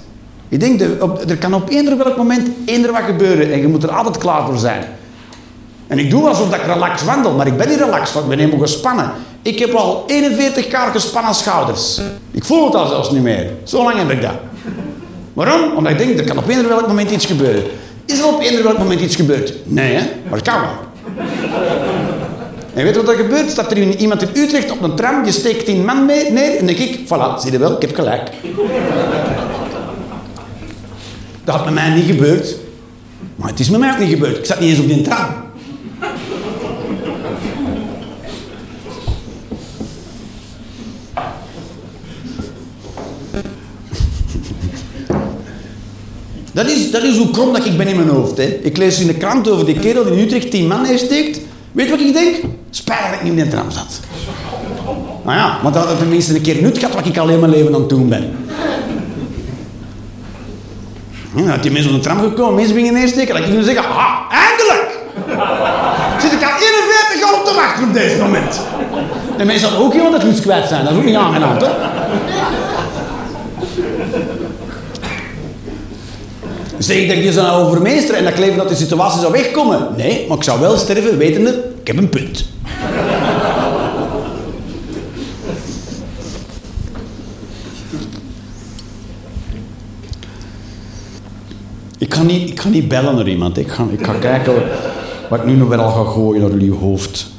[0.48, 3.82] Ik denk, op, er kan op eender welk moment eender wat gebeuren en je moet
[3.82, 4.84] er altijd klaar voor zijn.
[5.86, 8.30] En ik doe alsof dat ik relax wandel, maar ik ben niet relaxed, want ik
[8.30, 9.12] ben helemaal gespannen.
[9.42, 12.00] Ik heb al 41 jaar gespannen schouders.
[12.30, 13.50] Ik voel het al zelfs niet meer.
[13.64, 14.34] Zo lang heb ik dat.
[15.32, 15.76] Waarom?
[15.76, 17.62] Omdat ik denk, er kan op eender welk moment iets gebeuren.
[18.04, 19.52] Is er op eender welk moment iets gebeurd?
[19.64, 20.02] Nee, hè?
[20.28, 20.85] maar het kan wel.
[22.76, 23.50] En weet je wat er gebeurt?
[23.50, 26.66] Staat er iemand in Utrecht op een tram, je steekt tien man mee, neer en
[26.66, 28.30] denk ik, voilà, zie je wel, ik heb gelijk.
[31.44, 32.56] Dat had met mij niet gebeurd.
[33.36, 34.36] Maar het is met mij ook niet gebeurd.
[34.36, 35.26] Ik zat niet eens op die tram.
[46.52, 48.36] Dat is, dat is hoe krom dat ik ben in mijn hoofd.
[48.36, 48.44] Hè.
[48.62, 51.40] Ik lees in de krant over die kerel die in Utrecht tien man neersteekt.
[51.72, 52.36] Weet je wat ik denk?
[52.76, 54.00] Spijt dat ik niet in de tram zat.
[55.24, 57.74] Nou ja, want dat had tenminste een keer nut gehad wat ik alleen mijn leven
[57.74, 58.36] aan het doen ben.
[61.36, 63.34] Ja, had die mensen op de tram gekomen, mensen gingen neersteken.
[63.34, 64.98] Dat ik nu zeggen, ah, eindelijk!
[66.20, 68.60] Zit ik al 41 jaar op te wachten op deze moment.
[69.36, 70.84] De mensen hadden ook iemand dat lust kwijt zijn.
[70.84, 71.76] Dat is ook niet aangenaam, toch?
[76.78, 79.88] Zeg ik dat je zou overmeesteren en dat ik leven dat de situatie zou wegkomen?
[79.96, 82.54] Nee, maar ik zou wel sterven wetende, ik heb een punt.
[92.34, 93.58] Ik ga niet bellen naar iemand.
[93.58, 94.54] Ik ga, ik ga kijken
[95.28, 97.34] wat ik nu nog wel ga gooien naar jullie hoofd.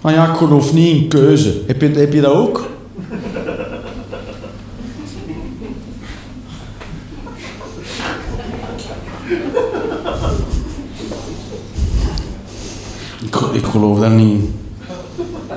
[0.00, 1.60] Ah ja, ik geloof niet in keuze.
[1.66, 2.68] Heb je, heb je dat ook?
[13.22, 14.40] Ik, ik geloof daar niet.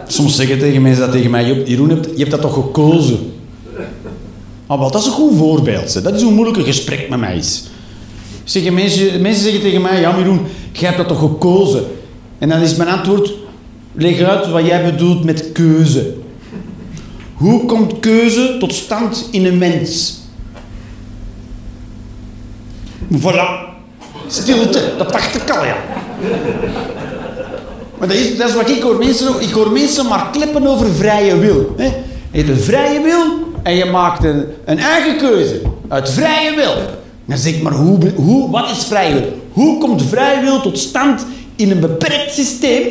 [0.07, 3.36] Soms zeggen tegen mensen dat tegen mij, Jeroen, je hebt dat toch gekozen?
[4.67, 6.03] Ah, wel, dat is een goed voorbeeld.
[6.03, 7.63] Dat is hoe moeilijk een gesprek met mij is.
[8.71, 10.41] Mensen, mensen zeggen tegen mij, ja Jeroen,
[10.71, 11.85] jij hebt dat toch gekozen?
[12.37, 13.33] En dan is mijn antwoord,
[13.93, 16.15] leg uit wat jij bedoelt met keuze.
[17.33, 20.19] Hoe komt keuze tot stand in een mens?
[23.13, 23.75] Voilà.
[24.27, 25.77] Stilte, dat dacht ik al, ja.
[27.97, 31.37] Maar dat is, dat wat ik hoor mensen Ik hoor mensen maar klippen over vrije
[31.37, 31.73] wil.
[31.77, 31.91] Hè?
[32.31, 35.61] Een vrije wil en je maakt een, eigen keuze.
[35.87, 36.75] Uit vrije wil.
[37.25, 39.41] Dan zeg ik, maar hoe, wat is vrije wil?
[39.51, 42.87] Hoe komt vrije wil tot stand in een beperkt systeem?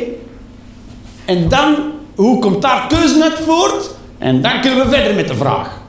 [1.25, 1.75] En dan,
[2.15, 3.89] hoe komt daar keuze uit voort?
[4.17, 5.81] En dan kunnen we verder met de vraag.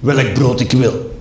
[0.00, 1.14] Welk brood ik wil.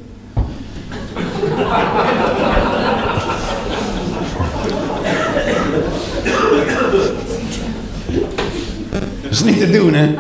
[9.22, 10.14] Dat is niet te doen, hè?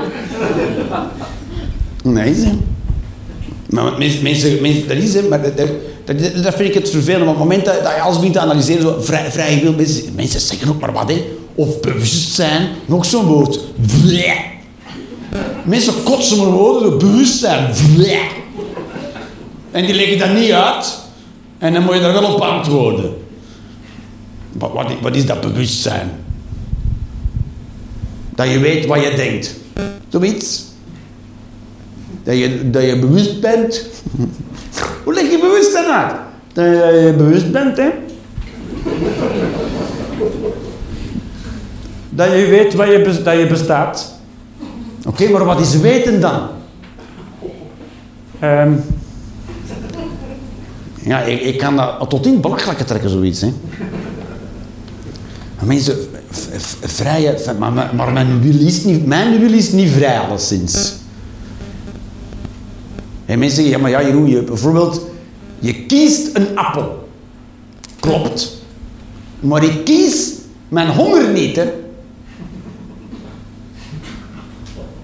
[2.05, 2.35] Nee.
[3.69, 4.23] Maar mensen,
[4.61, 7.21] mensen, dat is, hè, maar dat, dat, dat, vind ik het vervelend.
[7.21, 10.69] Op het moment dat, je alles begint analyseren, zo vrij, vrij veel mensen, mensen zeggen
[10.69, 11.25] ook maar wat, hè?
[11.55, 13.59] Of bewustzijn, nog zo'n woord.
[14.01, 14.39] Bleh.
[15.63, 17.73] Mensen kotsen maar woorden, bewustzijn.
[17.95, 18.19] Bleh.
[19.71, 20.99] En die leggen dat niet uit.
[21.57, 23.13] En dan moet je daar wel op antwoorden.
[24.51, 26.11] Wat, wat, wat is dat bewustzijn?
[28.35, 29.55] Dat je weet wat je denkt.
[30.09, 30.63] Zoiets.
[32.25, 33.85] Dat je, dat je bewust bent.
[35.03, 36.15] Hoe leg je bewustzijn uit?
[36.53, 37.89] Dat je bewust bent, hè?
[42.09, 44.13] Dat je weet wat je, dat je bestaat.
[45.05, 46.47] Oké, maar wat is weten dan?
[48.43, 48.83] Um,
[51.01, 53.41] ja, ik, ik, kan dat tot in belachelijke trekken, zoiets.
[53.41, 53.53] Hè.
[55.63, 55.97] Mensen,
[56.81, 60.93] vrije, maar, maar mijn, wil is niet, mijn wil is niet vrij, alleszins.
[63.25, 65.05] En mensen zeggen, ja, maar ja, Jeroen, je, bijvoorbeeld,
[65.59, 67.09] je kiest een appel.
[67.99, 68.61] Klopt.
[69.39, 70.31] Maar ik kies
[70.67, 71.71] mijn honger niet, hè.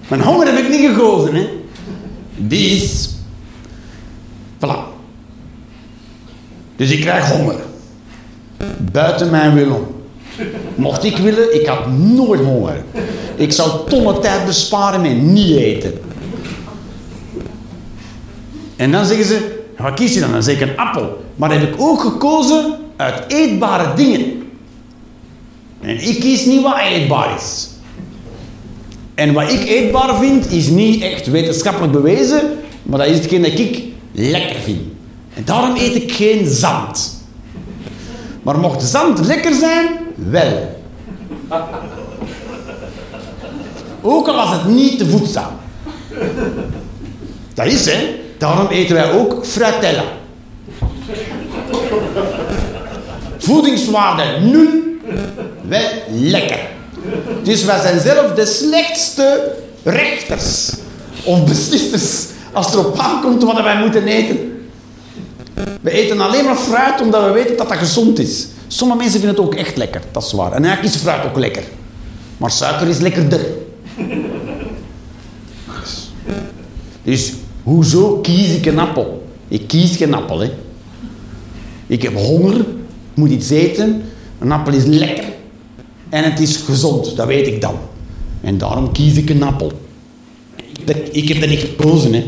[0.08, 1.48] Mijn honger heb ik niet gekozen, hè.
[2.36, 3.10] Die is...
[4.56, 4.90] Voilà.
[6.76, 7.60] Dus ik krijg honger.
[8.92, 9.86] Buiten mijn wil om.
[10.74, 12.84] Mocht ik willen, ik had nooit honger.
[13.36, 16.11] Ik zou tonnen tijd besparen met niet eten.
[18.82, 20.32] En dan zeggen ze, wat kies je dan?
[20.32, 21.24] Dan zeg ik een appel.
[21.36, 24.42] Maar heb ik ook gekozen uit eetbare dingen.
[25.80, 27.68] En ik kies niet wat eetbaar is.
[29.14, 33.58] En wat ik eetbaar vind, is niet echt wetenschappelijk bewezen, maar dat is hetgeen dat
[33.58, 34.80] ik lekker vind.
[35.34, 37.22] En daarom eet ik geen zand.
[38.42, 40.80] Maar mocht zand lekker zijn, wel.
[44.00, 45.52] Ook al was het niet te voedzaam.
[47.54, 48.20] Dat is hè.
[48.42, 50.04] Daarom eten wij ook fratella.
[53.38, 54.68] Voedingswaarde nul,
[55.68, 56.58] wel lekker.
[57.42, 60.72] Dus wij zijn zelf de slechtste rechters
[61.24, 64.66] of beslissers als het erop aankomt wat wij moeten eten.
[65.80, 68.46] We eten alleen maar fruit omdat we weten dat dat gezond is.
[68.66, 70.52] Sommige mensen vinden het ook echt lekker, dat is waar.
[70.52, 71.64] En eigenlijk is fruit ook lekker.
[72.36, 73.40] Maar suiker is lekkerder.
[77.02, 77.32] Dus
[77.62, 79.26] hoezo kies ik een appel?
[79.48, 80.50] Ik kies geen appel, hè.
[81.86, 82.66] Ik heb honger, ik
[83.14, 84.02] moet iets eten.
[84.38, 85.24] Een appel is lekker.
[86.08, 87.74] En het is gezond, dat weet ik dan.
[88.40, 89.72] En daarom kies ik een appel.
[91.12, 92.24] Ik heb dat niet gekozen, hè.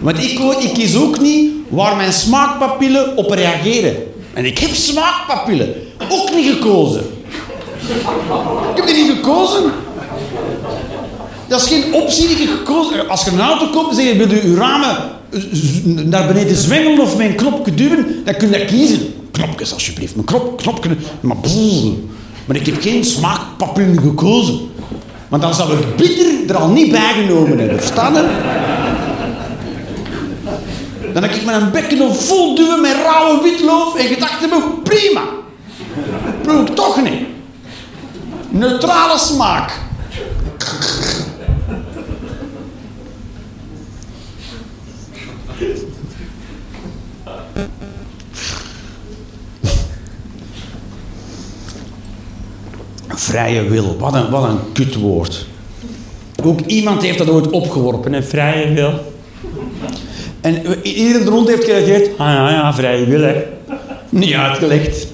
[0.00, 3.96] Want ik, ik kies ook niet waar mijn smaakpapillen op reageren.
[4.34, 5.74] En ik heb smaakpapillen.
[6.08, 7.02] Ook niet gekozen.
[8.70, 9.72] Ik heb die niet gekozen.
[11.48, 14.16] Dat is geen optie die ik gekozen Als je een auto koopt en zeg je,
[14.16, 14.96] wil je je ramen
[15.84, 19.14] naar beneden zwengelen of mijn knopje duwen, dan kun je kiezen.
[19.30, 20.90] Knopjes alsjeblieft, mijn knop, knopje.
[21.20, 21.36] Maar,
[22.44, 24.58] maar ik heb geen smaakpapillen gekozen.
[25.28, 27.78] Want dan zou ik bitter er al niet bij genomen hebben.
[27.78, 28.26] Verstaan je?
[31.12, 35.22] Dan heb ik met een bekken vol duwen met rauwe witloof en gedacht hebben, prima.
[36.42, 37.22] Proef toch niet.
[38.48, 39.72] Neutrale smaak.
[53.08, 55.46] Vrije wil, wat een, wat een kutwoord.
[56.44, 58.92] Ook iemand heeft dat ooit opgeworpen, een vrije wil.
[60.40, 63.42] En iedereen rond heeft gereageerd, ah ja, ja, vrije wil hè.
[64.08, 65.06] Niet uitgelegd.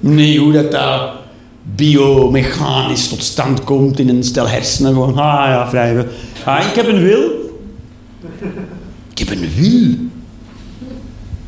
[0.00, 1.12] Nee, hoe dat daar
[1.62, 4.92] biomechanisch tot stand komt in een stel hersenen.
[4.92, 6.04] Gewoon, ah ja, vrije wil.
[6.44, 7.39] Ah, ik heb een wil,
[9.20, 10.08] heb een wil.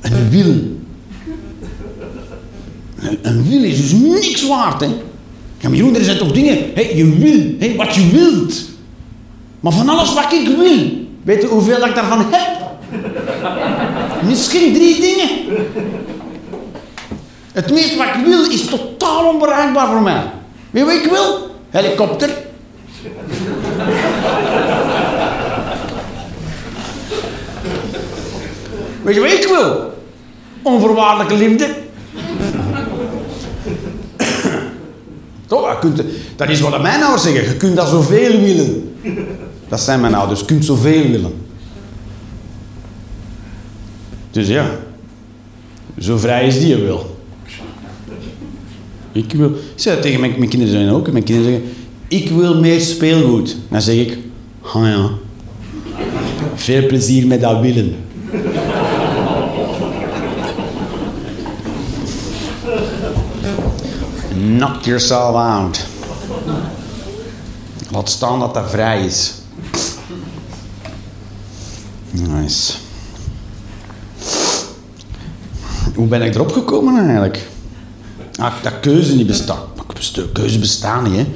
[0.01, 0.81] Een wil.
[3.23, 4.89] Een, wil is dus niks waard, hè.
[5.59, 6.59] Ja, maar er zijn toch dingen...
[6.75, 8.65] Hè, je wil, hè, wat je wilt.
[9.61, 12.61] Maar van alles wat ik wil, weet je hoeveel ik daarvan heb?
[14.29, 15.29] Misschien drie dingen.
[17.53, 20.23] Het meeste wat ik wil is totaal onbereikbaar voor mij.
[20.71, 21.51] Weet je wat ik wil?
[21.71, 22.31] Helikopter.
[29.03, 29.93] Weet je wat ik wil?
[30.63, 31.75] Onvoorwaardelijke liefde.
[35.47, 36.03] Toch, je kunt,
[36.37, 37.45] dat is wat mijn ouders zeggen.
[37.45, 38.95] Je kunt dat zoveel willen.
[39.69, 40.41] Dat zijn mijn ouders.
[40.41, 41.33] Je kunt zoveel willen.
[44.31, 44.71] Dus ja.
[45.99, 47.17] Zo vrij is die wil.
[49.13, 49.49] Ik wil...
[49.49, 51.13] Ik zeg tegen mijn, kinderen zijn ook.
[51.13, 51.71] Mijn kinderen zeggen...
[52.09, 53.57] Ik wil meer speelgoed.
[53.71, 54.19] Dan zeg ik...
[54.63, 55.11] Ah ja.
[56.55, 57.97] Veel plezier met dat willen.
[64.57, 65.87] Knock yourself out.
[67.91, 69.33] Laat staan dat dat vrij is.
[72.11, 72.73] Nice.
[75.95, 77.49] Hoe ben ik erop gekomen eigenlijk?
[78.37, 79.67] Ah, dat keuze niet bestaat.
[80.33, 81.27] Keuze bestaat niet, hè.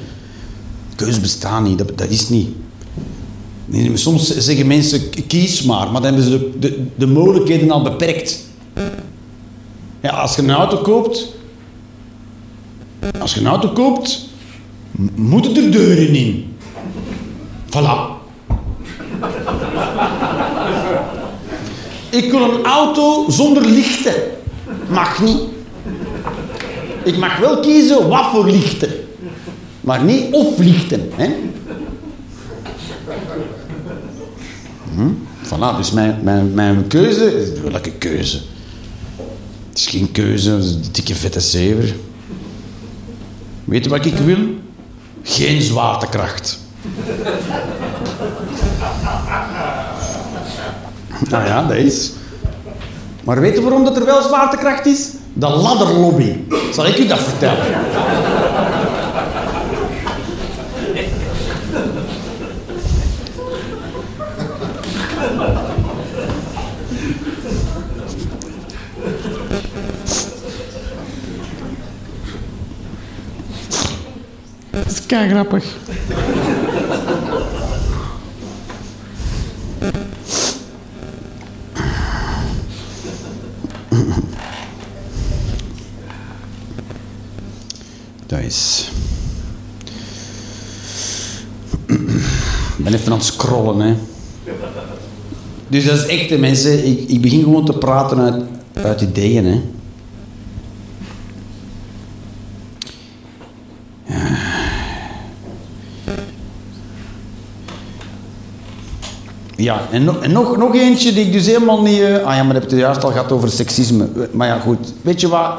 [0.94, 2.48] Keuze bestaat niet, dat, is niet.
[3.94, 8.38] Soms zeggen mensen, kies maar, maar dan hebben ze de, de, de mogelijkheden al beperkt.
[10.00, 11.34] Ja, als je een auto koopt,
[13.18, 14.28] als je een auto koopt,
[15.14, 16.56] moeten er deuren in.
[17.66, 18.14] Voilà.
[22.10, 24.14] Ik wil een auto zonder lichten.
[24.88, 25.40] Mag niet.
[27.04, 28.90] Ik mag wel kiezen wat voor lichten.
[29.80, 31.10] Maar niet of lichten.
[31.14, 31.34] Hè?
[34.94, 35.10] Hm?
[35.44, 38.40] Voilà, dus mijn, mijn, mijn keuze is welke keuze?
[39.68, 41.94] Het is geen keuze, een dikke vette zever.
[43.66, 44.38] Weet je wat ik wil?
[45.22, 46.58] Geen zwaartekracht.
[51.30, 52.12] nou ja, dat is.
[53.24, 55.10] Maar weet je waarom dat er wel zwaartekracht is?
[55.32, 56.36] De ladderlobby.
[56.72, 57.64] Zal ik u dat vertellen?
[75.06, 75.64] Kei grappig.
[88.26, 88.90] Dat is.
[91.86, 93.94] Ik ben even aan het scrollen, hè.
[95.68, 96.86] Dus dat is echt, mensen.
[96.86, 99.60] Ik, ik begin gewoon te praten uit, uit ideeën, hè.
[109.66, 112.00] Ja, en, nog, nog, eentje die ik dus helemaal niet...
[112.00, 114.08] eh, ah ja, maar heb het juist al gehad over seksisme.
[114.32, 114.92] Maar ja, goed.
[115.02, 115.52] Weet je wat?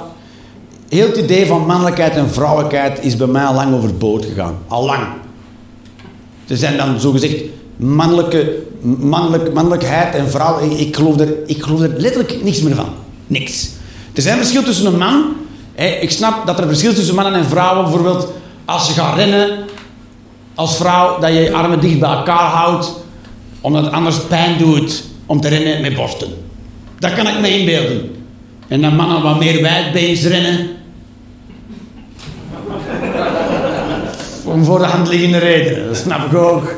[0.90, 4.58] Heel het idee van mannelijkheid en vrouwelijkheid is bij mij al lang overboord gegaan.
[4.68, 5.04] Al lang.
[6.48, 7.44] Er zijn dan zogezegd
[7.76, 8.58] mannelijke,
[9.00, 10.60] mannelijk, mannelijkheid en vrouw.
[10.60, 12.90] Ik, ik, geloof er, ik geloof er letterlijk niks meer van.
[13.28, 13.70] Niks.
[14.14, 15.24] Er zijn verschil tussen een man.
[16.02, 17.84] Ik snap dat er verschil tussen mannen en vrouwen.
[17.84, 18.28] Bijvoorbeeld
[18.66, 19.50] als je gaat rennen
[20.56, 23.06] als vrouw, dat je je armen dicht bij elkaar houdt,
[23.68, 26.28] omdat het anders pijn doet om te rennen met borsten.
[27.00, 28.16] Dat kan ik me inbeelden.
[28.68, 30.68] En dat mannen wat meer wijdbeens rennen.
[34.46, 36.76] Om voor de hand liggende redenen, dat snap ik ook.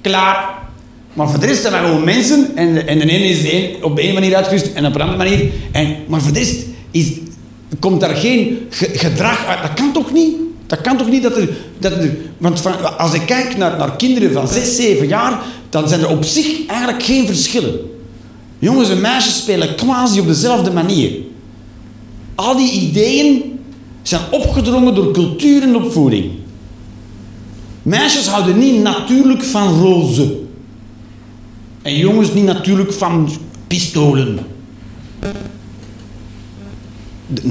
[0.00, 0.44] Klaar.
[1.12, 3.54] Maar voor de rest zijn wij gewoon mensen en de, en de ene is de
[3.54, 5.50] een, op de ene manier uitgerust en op een andere manier.
[5.72, 7.12] En, maar voor de rest is,
[7.80, 9.62] komt daar geen ge- gedrag uit.
[9.62, 10.36] Dat kan toch niet?
[10.70, 11.48] Dat kan toch niet dat er...
[11.78, 12.62] Dat er want
[12.98, 16.66] als ik kijk naar, naar kinderen van 6, 7 jaar, dan zijn er op zich
[16.66, 17.80] eigenlijk geen verschillen.
[18.58, 21.12] Jongens en meisjes spelen quasi op dezelfde manier.
[22.34, 23.58] Al die ideeën
[24.02, 26.30] zijn opgedrongen door cultuur en opvoeding.
[27.82, 30.38] Meisjes houden niet natuurlijk van roze.
[31.82, 33.30] En jongens niet natuurlijk van
[33.66, 34.38] pistolen.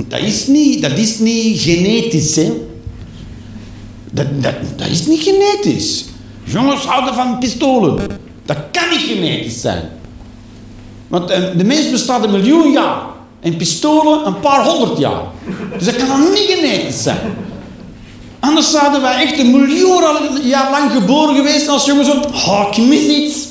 [0.07, 2.67] Dat is niet, dat is niet genetisch, hè.
[4.12, 6.05] Dat, dat, dat is niet genetisch.
[6.43, 8.07] Jongens houden van pistolen.
[8.45, 9.89] Dat kan niet genetisch zijn.
[11.07, 13.01] Want eh, de mens bestaat een miljoen jaar.
[13.39, 15.22] En pistolen een paar honderd jaar.
[15.78, 17.20] Dus dat kan dan niet genetisch zijn.
[18.39, 22.10] Anders zouden wij echt een miljoen jaar lang geboren geweest als jongens.
[22.10, 23.47] Oh, ik mis iets.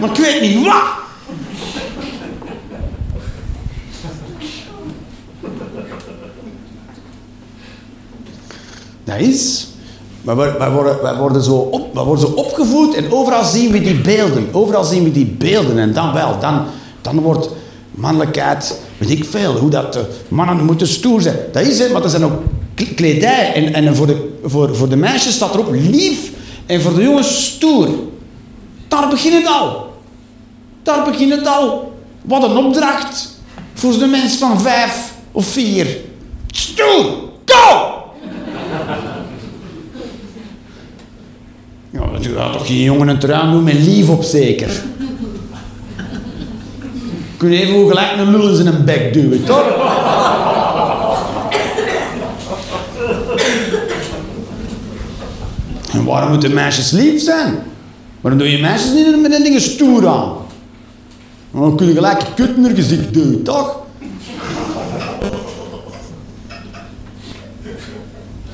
[0.00, 0.99] Maar ik weet niet wat.
[9.10, 9.66] Dat is...
[10.22, 14.48] Worden, wij worden, worden, zo worden zo opgevoed en overal zien we die beelden.
[14.52, 16.38] Overal zien we die beelden en dan wel.
[16.40, 16.64] Dan,
[17.00, 17.48] dan wordt
[17.90, 21.36] mannelijkheid, weet ik veel, hoe dat uh, mannen moeten stoer zijn.
[21.52, 22.42] Dat is het, maar er zijn ook
[22.94, 23.52] kledij.
[23.54, 26.30] En, en voor, de, voor, voor de meisjes staat erop lief
[26.66, 27.88] en voor de jongens stoer.
[28.88, 29.92] Daar begint het al.
[30.82, 31.92] Daar begint het al.
[32.22, 33.40] Wat een opdracht
[33.74, 35.96] voor de mens van vijf of vier.
[36.46, 37.06] Stoer!
[37.44, 37.99] Go!
[41.90, 44.82] Ja, je gaat toch geen jongen een trui doen met lief op zeker?
[47.36, 49.64] Kun je even gelijk een lul in zijn bek duwen, toch?
[55.92, 57.58] en waarom moeten meisjes lief zijn?
[58.20, 60.32] Waarom doe je meisjes niet met een dingen stoer aan?
[61.50, 63.78] Dan kun je gelijk haar gezicht duwen, toch?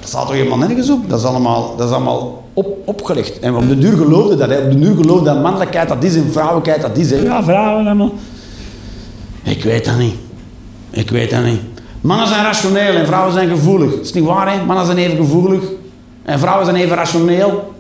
[0.01, 1.09] Dat staat toch helemaal nergens op?
[1.09, 3.38] Dat is allemaal, dat is allemaal op, opgelegd.
[3.38, 4.48] En op de duur geloofde dat.
[4.48, 4.59] Hè.
[4.59, 7.11] Op de duur geloofde dat mannelijkheid dat is en vrouwelijkheid dat is.
[7.11, 7.16] Hè.
[7.16, 8.12] Ja, vrouwen allemaal.
[9.42, 10.14] Ik weet dat niet.
[10.90, 11.61] Ik weet dat niet.
[12.00, 14.00] Mannen zijn rationeel en vrouwen zijn gevoelig.
[14.00, 14.64] Is niet waar, hè?
[14.64, 15.62] Mannen zijn even gevoelig.
[16.22, 17.74] En vrouwen zijn even rationeel.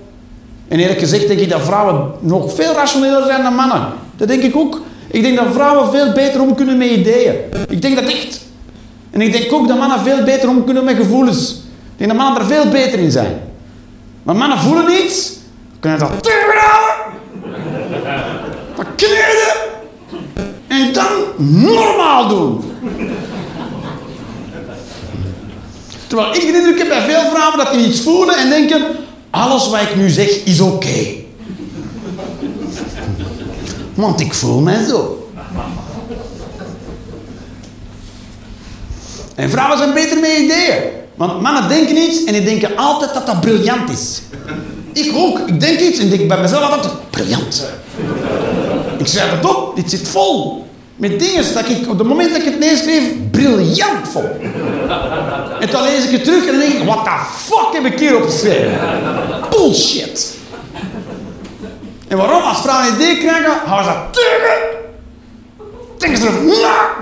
[0.68, 3.86] En eerlijk gezegd denk ik dat vrouwen nog veel rationeler zijn dan mannen.
[4.16, 4.80] Dat denk ik ook.
[5.06, 7.34] Ik denk dat vrouwen veel beter om kunnen met ideeën.
[7.68, 8.44] Ik denk dat echt.
[9.10, 11.50] En ik denk ook dat mannen veel beter om kunnen met gevoelens.
[11.50, 13.45] Ik denk dat mannen er veel beter in zijn.
[14.26, 15.32] Maar mannen voelen iets.
[15.80, 17.04] Kunnen dat tegenhouden.
[18.76, 19.54] Dat kneden.
[20.66, 22.72] En dan normaal doen.
[26.06, 28.84] Terwijl ik de indruk heb bij veel vrouwen dat die iets voelen en denken...
[29.30, 31.06] Alles wat ik nu zeg is oké.
[33.94, 35.30] Want ik voel mij zo.
[39.34, 40.82] En vrouwen zijn beter met ideeën.
[41.16, 44.22] Want mannen denken iets en die denken altijd dat dat briljant is.
[44.92, 45.38] Ik ook.
[45.38, 46.92] Ik denk iets en denk bij mezelf altijd...
[47.10, 47.70] Briljant.
[48.98, 49.76] Ik schrijf het op.
[49.76, 50.66] Dit zit vol.
[50.96, 54.26] Met dingen dat ik op het moment dat ik het neerschreef, briljant vond.
[55.60, 57.98] En dan lees ik het terug en dan denk ik, what the fuck heb ik
[57.98, 58.78] hier opgeschreven?
[59.50, 60.36] Bullshit.
[62.08, 62.42] En waarom?
[62.42, 64.58] Als vrouwen een idee krijgen, gaan ze dat tegen.
[65.98, 66.96] Denken ze erover na.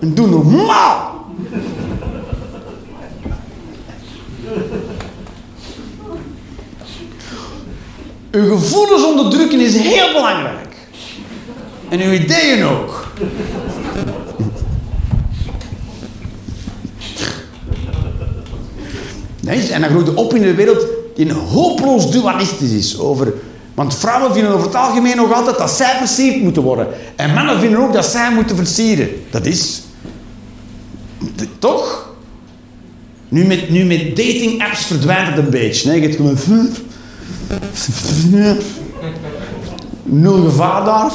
[0.00, 1.26] En doen normaal.
[8.34, 10.76] Uw gevoelens onderdrukken is heel belangrijk.
[11.88, 13.06] En uw ideeën ook.
[19.40, 22.98] Nee, en dan groeit op in een wereld die hopeloos dualistisch is.
[22.98, 23.34] Over,
[23.74, 26.86] want vrouwen vinden over het algemeen nog altijd dat zij versierd moeten worden.
[27.16, 29.08] En mannen vinden ook dat zij moeten versieren.
[29.30, 29.82] Dat is...
[31.58, 32.12] Toch?
[33.28, 35.88] Nu met, nu met dating apps verdwijnt het een beetje.
[35.88, 36.38] Nee, je hebt gewoon...
[40.02, 41.12] Nul gevaar daar.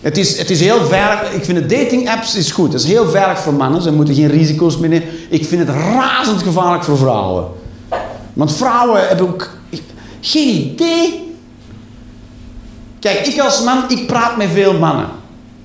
[0.00, 1.32] Het is, het is heel veilig.
[1.32, 2.72] Ik vind de dating apps is goed.
[2.72, 3.82] Het is heel veilig voor mannen.
[3.82, 5.08] Ze moeten geen risico's meer nemen.
[5.28, 7.46] Ik vind het razend gevaarlijk voor vrouwen.
[8.32, 9.50] Want vrouwen hebben ook
[10.20, 11.36] geen idee.
[13.00, 15.08] Kijk, ik als man, ik praat met veel mannen.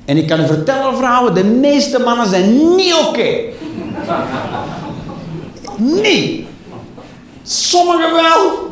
[0.05, 3.29] En ik kan u vertellen, vrouwen, de meeste mannen zijn niet oké.
[5.77, 6.47] Nee.
[7.43, 8.71] Sommigen wel.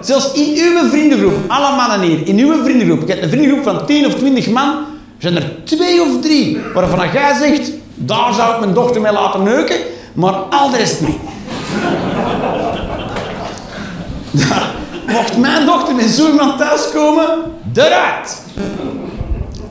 [0.00, 3.86] Zelfs in uw vriendengroep, alle mannen hier, in uw vriendengroep, ik heb een vriendengroep van
[3.86, 4.74] 10 of 20 man,
[5.18, 9.42] zijn er twee of drie waarvan jij zegt, daar zou ik mijn dochter mee laten
[9.42, 9.76] neuken,
[10.12, 11.16] maar al de rest niet.
[15.16, 17.28] mocht mijn dochter met zo iemand thuiskomen,
[17.74, 18.42] eruit.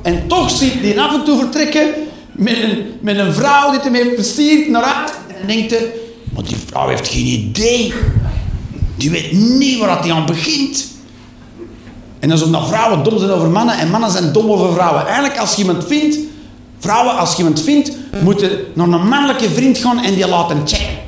[0.01, 1.93] En toch ziet die af en toe vertrekken
[2.31, 5.13] met een, met een vrouw die hem heeft versierd naar uit.
[5.41, 5.93] En denkt hij,
[6.35, 7.93] maar die vrouw heeft geen idee.
[8.95, 10.87] Die weet niet waar hij aan begint.
[12.19, 15.05] En zo dat vrouwen dom zijn over mannen en mannen zijn dom over vrouwen.
[15.05, 16.17] Eigenlijk als je iemand vindt,
[16.79, 17.91] vrouwen als je iemand vindt,
[18.23, 21.03] moeten naar een mannelijke vriend gaan en die laten checken.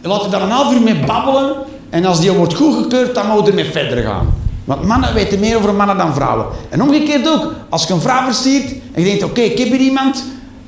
[0.00, 1.54] Je laat er daar een half uur mee babbelen
[1.90, 4.34] en als die wordt goedgekeurd, dan moet je ermee verder gaan.
[4.64, 6.46] Want mannen weten meer over mannen dan vrouwen.
[6.68, 9.80] En omgekeerd ook, als je een vrouw versiert en je denkt, oké, ik heb hier
[9.80, 10.24] iemand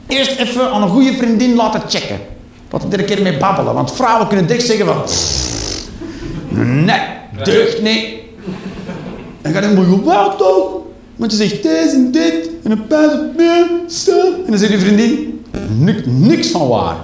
[0.07, 2.21] eerst even aan een goede vriendin laten checken.
[2.73, 3.75] Wat een keer mee babbelen.
[3.75, 5.03] Want vrouwen kunnen direct zeggen van...
[6.85, 7.01] Nee,
[7.45, 8.05] deugt niet.
[9.43, 10.71] En dan gaat hij maar wel toch?
[11.17, 12.51] Want je zegt deze en dit.
[12.65, 14.45] En een pijs op.
[14.45, 15.45] En dan zegt je vriendin...
[16.05, 16.95] Niks, van waar.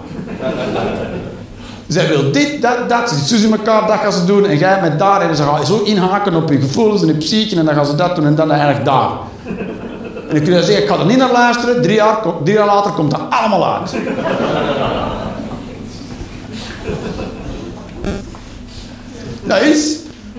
[1.86, 3.10] Zij wil dit, dat, dat.
[3.10, 4.46] Ze zus in elkaar, dat gaan ze doen.
[4.46, 5.20] En jij met daar.
[5.20, 7.56] En ze gaan zo inhaken op je gevoelens en je psyche.
[7.56, 9.10] En dan gaan ze dat doen en dan eigenlijk daar.
[10.28, 11.82] En dan kun je zeggen, ik ga er niet naar luisteren.
[11.82, 13.96] Drie jaar, drie jaar later komt dat allemaal uit.
[19.48, 19.96] Dat is.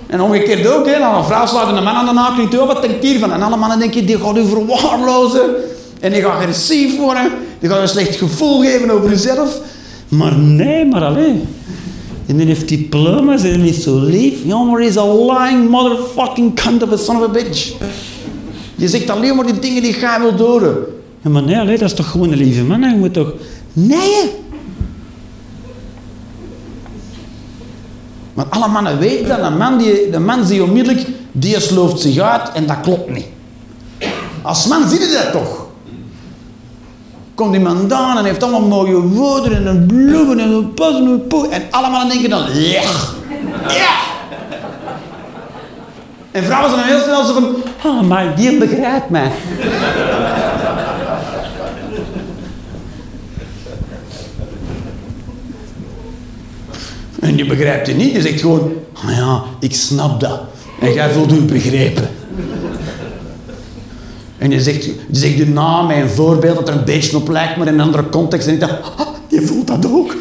[0.07, 0.99] En omgekeerd ook, hè.
[0.99, 2.65] Dan een vrouw slaat een man aan de naak niet toe.
[2.65, 3.33] Wat denkt hiervan?
[3.33, 5.41] En alle mannen denken, die gaat u verwaarlozen.
[5.99, 7.31] En die gaat agressief worden.
[7.59, 9.61] Die gaat een slecht gevoel geven over jezelf.
[10.07, 11.47] Maar nee, maar alleen.
[12.27, 14.33] En dan heeft diploma's en is zo lief.
[14.45, 17.73] Jongen, is a lying motherfucking cunt of a son of a bitch.
[18.75, 20.61] Je zegt alleen maar die dingen die jij wil.
[21.21, 22.81] Ja, maar nee, allee, dat is toch gewoon een lieve man.
[22.81, 23.33] Je moet toch...
[23.73, 24.47] Nee.
[28.39, 29.39] Want alle mannen weten dat.
[29.39, 33.25] Een man die, de man zie onmiddellijk, die slooft zich uit en dat klopt niet.
[34.41, 35.65] Als man zie je dat toch.
[37.35, 41.05] Komt iemand aan en heeft allemaal mooie woorden en een bloemen en een pas en
[41.05, 41.47] een poe.
[41.47, 42.81] En alle mannen denken dan, ja,
[43.67, 43.97] ja.
[46.31, 49.31] En vrouwen zijn dan heel snel zo van, Ah, maar die begrijpt mij.
[57.19, 58.13] En je begrijpt het niet.
[58.13, 60.39] Je zegt gewoon, ah ja, ik snap dat.
[60.79, 62.09] En jij voelt je begrepen.
[64.37, 67.29] En je zegt, je zegt je naam en een voorbeeld dat er een beetje op
[67.29, 68.47] lijkt, maar in een andere context.
[68.47, 70.15] En je denkt, ah, je voelt dat ook.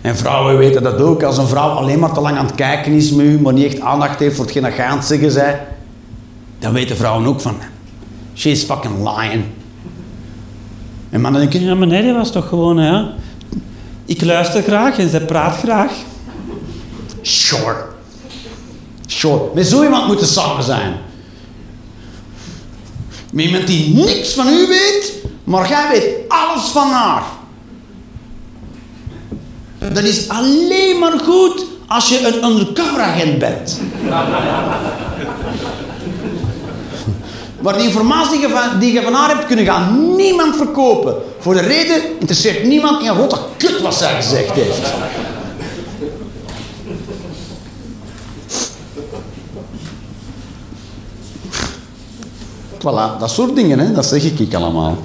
[0.00, 1.22] En vrouwen weten dat ook.
[1.22, 3.64] Als een vrouw alleen maar te lang aan het kijken is met u, maar niet
[3.64, 5.66] echt aandacht heeft voor hetgeen dat je aan zeggen zij,
[6.58, 7.56] dan weten vrouwen ook van,
[8.40, 9.44] she's fucking lying.
[11.10, 13.12] En mannen denken, Ja, maar nee, was toch gewoon, ja.
[14.04, 15.92] Ik luister graag en ze praat graag.
[17.22, 17.76] Sure.
[19.06, 19.40] Sure.
[19.54, 20.94] Met zo iemand moeten samen zijn.
[23.32, 25.12] Met iemand die niks van u weet,
[25.44, 27.22] maar jij weet alles van haar.
[29.78, 33.80] Dat is alleen maar goed als je een undercover agent bent.
[37.60, 41.14] Maar die informatie die je, van, die je van haar hebt kunnen gaan niemand verkopen.
[41.38, 44.92] Voor de reden interesseert niemand in rotte kut wat zij gezegd heeft.
[52.78, 54.96] Voilà, dat soort dingen, hè, dat zeg ik allemaal.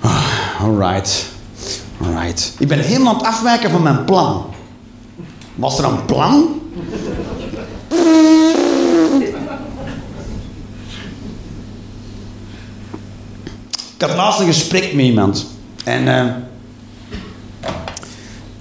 [0.00, 1.26] Ah, Alright.
[2.02, 2.52] Alright.
[2.58, 4.44] Ik ben helemaal aan het afwijken van mijn plan.
[5.54, 6.60] Was er een plan?
[13.96, 15.46] Ik had laatst een gesprek met iemand.
[15.84, 16.24] En, eh,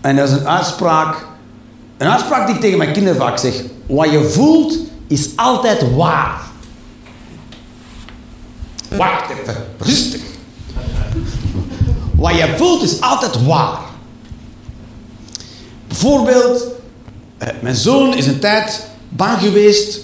[0.02, 1.26] en dat is een uitspraak.
[1.98, 3.64] Een uitspraak die ik tegen mijn kinderen vaak zeg.
[3.86, 4.78] Wat je voelt
[5.08, 6.42] is altijd waar.
[8.90, 10.22] Wacht even, rustig.
[12.16, 13.80] Wat je voelt is altijd waar.
[15.88, 16.66] Bijvoorbeeld,
[17.38, 20.00] eh, mijn zoon is een tijd bang geweest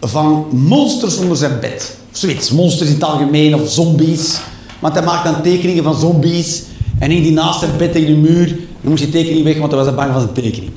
[0.00, 1.96] van monsters onder zijn bed.
[2.12, 4.40] Of zoiets, monsters in het algemeen of zombies.
[4.82, 6.62] Want hij maakt dan tekeningen van zombies.
[6.98, 8.46] En hing die naast zijn bed tegen de muur.
[8.46, 10.72] Dan moest die tekening weg, want hij was bang van zijn tekening.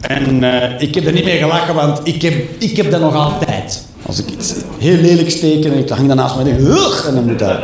[0.00, 3.14] En eh, ik heb er niet mee gelachen, want ik heb, ik heb dat nog
[3.14, 3.84] altijd.
[4.02, 7.24] Als ik iets heel lelijk steek en ik hang daarnaast me en denk en dan
[7.24, 7.58] moet dat...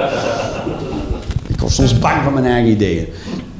[1.47, 3.07] Ik word soms bang van mijn eigen ideeën.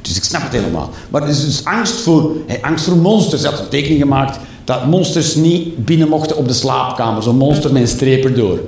[0.01, 0.89] Dus ik snap het helemaal.
[1.09, 2.31] Maar er is dus angst voor,
[2.61, 3.41] angst voor monsters.
[3.41, 7.23] Hij had een tekening gemaakt dat monsters niet binnen mochten op de slaapkamer.
[7.23, 8.59] Zo'n monster met een streep erdoor.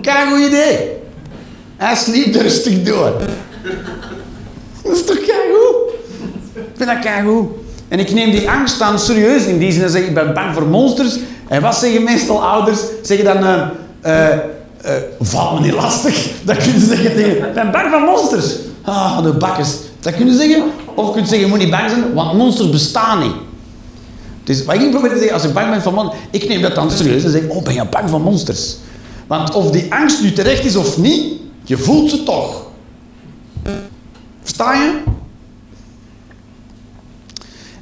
[0.00, 0.78] Kijk, goed idee.
[1.76, 3.12] Hij sliep er rustig door.
[4.82, 5.76] Dat is toch keigoed?
[6.54, 7.46] Ik vind dat keigoed.
[7.88, 9.44] En ik neem die angst dan serieus.
[9.44, 11.18] In die zin dat zeg ik, ben bang voor monsters.
[11.48, 12.78] En wat zeggen meestal ouders?
[13.02, 13.70] Zeggen dan...
[14.00, 16.28] eh, val me niet lastig.
[16.44, 17.36] Dat kun je zeggen tegen...
[17.36, 18.54] Ik ben bang van monsters.
[18.82, 19.76] Ah, de bakkes.
[20.00, 20.62] Dat kun je zeggen.
[20.94, 23.34] Of kun je zeggen, moet niet bang zijn, want monsters bestaan niet.
[24.44, 26.22] Dus wat ik probeer te zeggen, als ik bang ben van monsters...
[26.30, 28.76] Ik neem dat dan serieus en zeg, oh, ben je bang van monsters?
[29.26, 31.32] Want of die angst nu terecht is of niet,
[31.64, 32.66] je voelt ze toch.
[34.42, 35.02] Versta je?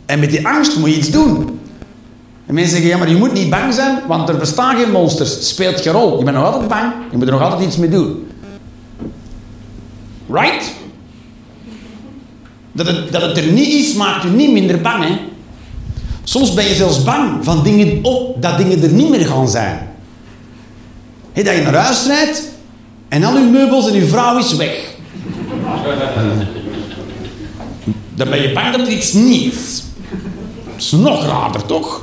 [0.07, 1.61] En met die angst moet je iets doen.
[2.47, 5.49] En mensen zeggen, ja, maar je moet niet bang zijn, want er bestaan geen monsters.
[5.49, 6.19] Speelt geen rol.
[6.19, 8.27] Je bent nog altijd bang, je moet er nog altijd iets mee doen.
[10.31, 10.73] Right?
[12.73, 15.05] Dat het, dat het er niet is, maakt u niet minder bang.
[15.05, 15.19] Hè?
[16.33, 19.89] Soms ben je zelfs bang van dingen, oh, dat dingen er niet meer gaan zijn.
[21.33, 22.51] Dat je naar huis rijdt
[23.09, 24.95] en al uw meubels en uw vrouw is weg.
[28.15, 29.83] Dan ben je bang dat er iets niet is.
[30.65, 32.03] Dat is nog raarder, toch?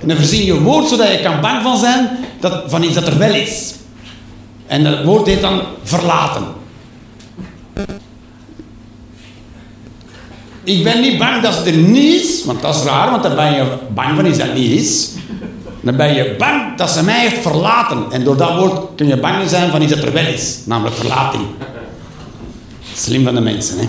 [0.00, 2.08] En dan verzin je een woord zodat je kan bang van zijn
[2.40, 3.74] dat, van iets dat er wel is.
[4.66, 6.44] En dat woord heet dan verlaten.
[10.64, 13.34] Ik ben niet bang dat het er niet is, want dat is raar, want dan
[13.34, 15.10] ben je bang van iets dat niet is.
[15.80, 18.04] Dan ben je bang dat ze mij heeft verlaten.
[18.10, 20.96] En door dat woord kun je bang zijn van iets dat er wel is, namelijk
[20.96, 21.42] verlating.
[22.94, 23.88] Slim van de mensen, hè?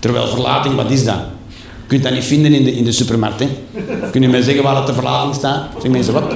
[0.00, 1.18] Terwijl verlating, wat is dat?
[1.82, 3.48] Je kunt dat niet vinden in de, in de supermarkt, hè?
[4.10, 5.68] Kun je mij zeggen waar het de verlating staat?
[5.82, 6.34] Zeg mensen, wat?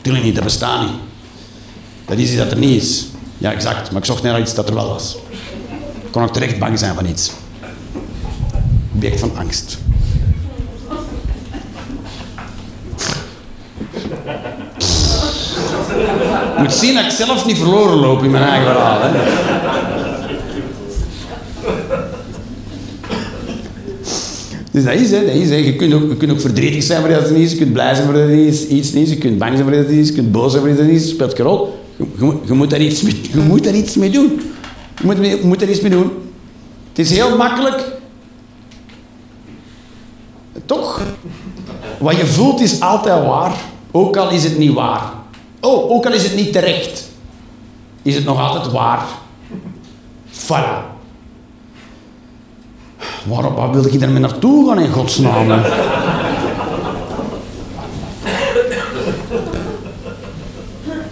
[0.00, 0.92] Tuurlijk niet, dat bestaat niet.
[2.04, 3.06] Dat is iets dat er niet is.
[3.38, 3.90] Ja, exact.
[3.90, 5.16] Maar ik zocht naar iets dat er wel was.
[6.12, 7.32] Ik kon ook terecht bang zijn van iets.
[8.94, 9.78] Object van angst.
[16.52, 19.00] Ik moet zien dat ik zelf niet verloren loop in mijn eigen verhaal.
[24.70, 25.56] Dus dat is, hè, dat is hè.
[25.56, 27.94] Je, kunt ook, je kunt ook verdrietig zijn voor dat het is, je kunt blij
[27.94, 28.30] zijn voor dat
[28.68, 30.70] iets, niet je kunt bang zijn voor dat het is, je kunt boos zijn voor
[30.70, 31.80] dat het niet is, speelt geen rol.
[31.96, 34.40] Je, je, je, moet daar iets mee, je moet daar iets mee doen.
[35.02, 36.32] Moet, moet er iets mee doen.
[36.88, 37.84] Het is heel makkelijk.
[40.66, 41.00] Toch?
[41.98, 43.52] Wat je voelt is altijd waar,
[43.90, 45.02] ook al is het niet waar.
[45.60, 47.08] Oh, ook al is het niet terecht,
[48.02, 49.04] is het nog altijd waar.
[50.32, 50.90] Voilà.
[53.24, 55.48] Waarop waar wil ik daarmee naartoe gaan in godsnaam?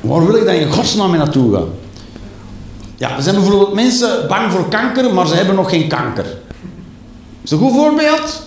[0.00, 1.68] Waar wil ik dan in godsnaam mee naartoe gaan?
[3.00, 6.24] Ja, er zijn bijvoorbeeld mensen bang voor kanker, maar ze hebben nog geen kanker.
[7.42, 8.42] Is een goed voorbeeld?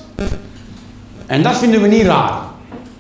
[1.26, 2.32] En dat vinden we niet raar.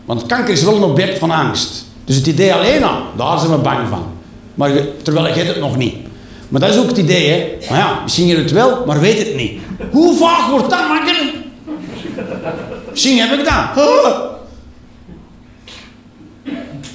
[0.06, 1.86] Want kanker is wel een object van angst.
[2.06, 4.04] Dus het idee alleen al, daar zijn we bang van.
[4.54, 5.96] Maar terwijl je het nog niet.
[6.48, 7.76] Maar dat is ook het idee, hè.
[7.78, 9.62] Ja, misschien je het wel, maar weet het niet.
[9.92, 11.34] Hoe vaak wordt dat makkelijk?
[12.90, 13.86] Misschien heb ik dat.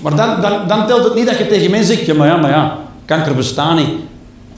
[0.03, 2.37] Maar dan, dan, dan telt het niet dat je tegen mensen zegt, ja, maar ja,
[2.37, 3.91] maar ja, kanker bestaat niet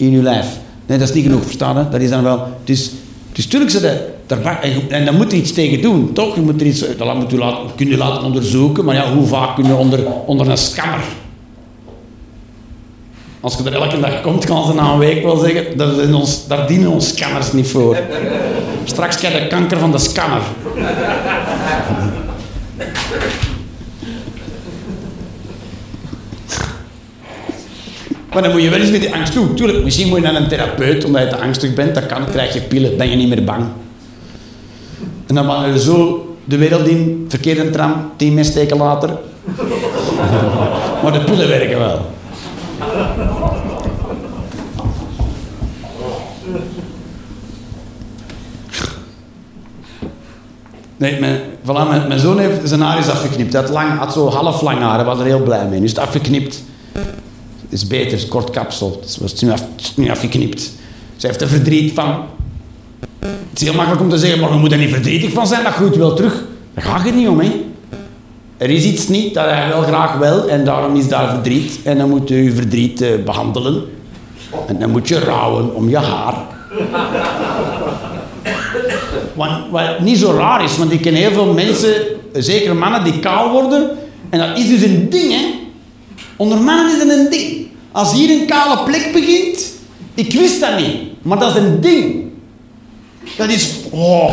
[0.01, 0.47] in je lijf.
[0.87, 1.89] Nee, dat is niet genoeg, verstaan hè?
[1.89, 2.39] Dat is dan wel...
[2.61, 2.91] Het is
[3.37, 4.39] natuurlijk zo dat...
[4.89, 6.35] En, dan moet je iets tegen doen, toch?
[6.35, 6.85] Je moet er iets...
[6.97, 10.49] Dat moet laten, kun je laten onderzoeken, maar ja, hoe vaak kun je onder, onder
[10.49, 11.05] een scanner?
[13.41, 16.47] Als je er elke dag komt, kan ze na een week wel zeggen, daar, ons,
[16.47, 17.97] daar dienen ons scanners niet voor.
[18.85, 20.43] Straks krijg je de kanker van de scanner.
[28.33, 29.55] Maar dan moet je wel eens met die angst doen.
[29.55, 31.95] Tuurlijk, misschien moet je naar een therapeut omdat je te angstig bent.
[31.95, 33.65] Dat kan, krijg je pillen, ben je niet meer bang.
[35.27, 39.09] En dan wanneer je zo de wereld in, verkeerde tram, tien mes steken later.
[41.03, 42.01] maar de pillen werken wel.
[50.97, 53.53] Nee, mijn, voilà, mijn, mijn zoon heeft zijn haar is afgeknipt.
[53.53, 55.79] Hij had, lang, had zo half lang haar, hij was er heel blij mee.
[55.79, 56.63] Nu is het afgeknipt.
[57.71, 58.99] Het is beter, het is kort kapsel.
[59.01, 60.73] Het was nu, af, het is nu afgeknipt.
[61.17, 62.25] Ze heeft er verdriet van.
[63.19, 65.65] Het is heel makkelijk om te zeggen, maar je moet er niet verdrietig van zijn,
[65.65, 66.45] dat groeit wel terug.
[66.75, 67.41] Daar gaat het niet om.
[68.57, 71.79] Er is iets niet dat hij wel graag wil en daarom is daar verdriet.
[71.85, 73.85] En dan moet je je verdriet eh, behandelen.
[74.67, 76.35] En dan moet je rouwen om je haar.
[79.35, 81.95] Want, wat niet zo raar is, want ik ken heel veel mensen,
[82.33, 83.91] zeker mannen, die kaal worden.
[84.31, 85.59] En dat is dus een ding, hè.
[86.37, 87.60] Onder mannen is dat een ding.
[87.93, 89.73] Als hier een kale plek begint,
[90.15, 92.25] ik wist dat niet, maar dat is een ding.
[93.37, 94.33] Dat is, oh,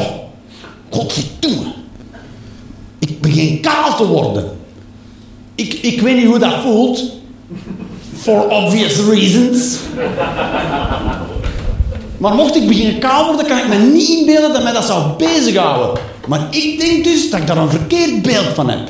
[0.90, 1.74] godverdomme.
[3.00, 4.58] Ik begin kaal te worden.
[5.56, 7.04] Ik, ik weet niet hoe dat voelt.
[8.20, 9.78] For obvious reasons.
[12.18, 15.16] Maar mocht ik beginnen kaal worden, kan ik me niet inbeelden dat mij dat zou
[15.18, 16.02] bezighouden.
[16.28, 18.90] Maar ik denk dus dat ik daar een verkeerd beeld van heb.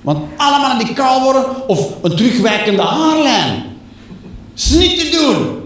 [0.00, 3.75] Want alle mannen die kaal worden, of een terugwijkende haarlijn.
[4.56, 5.58] Is niet te doen.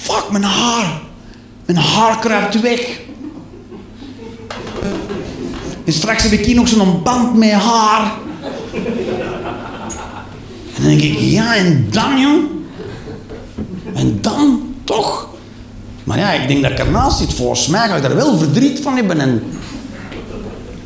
[0.00, 1.00] Fuck, mijn haar.
[1.64, 3.00] Mijn haar kruipt weg.
[5.84, 8.12] En straks heb ik hier nog zo'n band met haar.
[10.74, 12.48] En dan denk ik, ja, en dan, jong?
[13.94, 15.28] En dan, toch?
[16.04, 17.34] Maar ja, ik denk dat ik ernaast zit.
[17.34, 19.20] Volgens mij ga ik daar wel verdriet van hebben.
[19.20, 19.42] En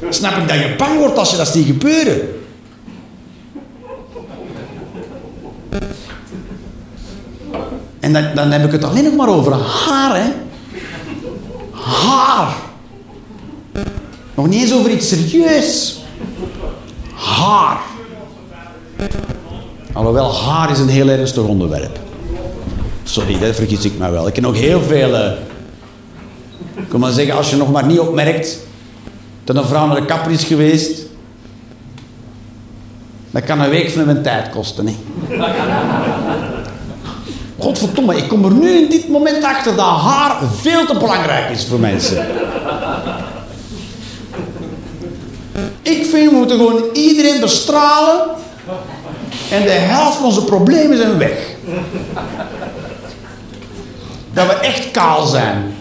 [0.08, 2.28] snap ik dat je bang wordt als je dat ziet gebeuren.
[8.00, 10.30] En dan, dan heb ik het alleen nog maar over haar, hè.
[11.72, 12.54] Haar.
[14.34, 16.00] Nog niet eens over iets serieus.
[17.14, 17.80] Haar.
[19.92, 21.98] Alhoewel, haar is een heel ernstig onderwerp.
[23.02, 24.26] Sorry, dat vergis ik mij wel.
[24.26, 25.14] Ik ken nog heel veel...
[25.14, 25.32] eh,
[26.74, 28.58] ik kan maar zeggen, als je nog maar niet opmerkt...
[29.44, 31.00] dat een vrouw naar de kapper is geweest...
[33.30, 34.96] dat kan een week van mijn tijd kosten, hè.
[37.60, 41.66] Godverdomme, ik kom er nu in dit moment achter dat haar veel te belangrijk is
[41.66, 42.26] voor mensen.
[45.82, 48.20] Ik vind we moeten gewoon iedereen bestralen
[49.50, 51.54] en de helft van onze problemen zijn weg.
[54.32, 55.74] Dat we echt kaal zijn.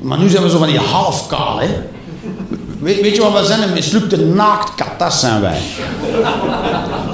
[0.00, 1.68] Maar nu zijn we zo van die half kaal, hè.
[2.82, 3.62] Weet, je wat we zijn?
[3.62, 5.60] Een mislukte naaktkat, dat zijn wij.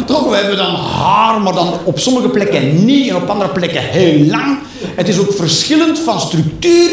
[0.07, 3.82] Toch, we hebben dan haar, maar dan op sommige plekken niet en op andere plekken
[3.82, 4.59] heel lang.
[4.95, 6.90] Het is ook verschillend van structuur.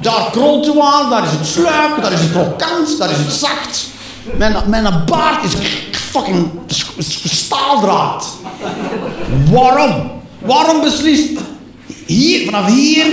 [0.00, 3.32] Daar krolt u aan, daar is het sluik, daar is het krokant, daar is het
[3.32, 3.86] zacht.
[4.36, 5.52] Mijn, mijn baard is
[5.90, 6.50] fucking
[7.24, 8.26] staaldraad.
[9.50, 10.10] Waarom?
[10.38, 11.30] Waarom beslist?
[12.06, 13.06] Hier, vanaf hier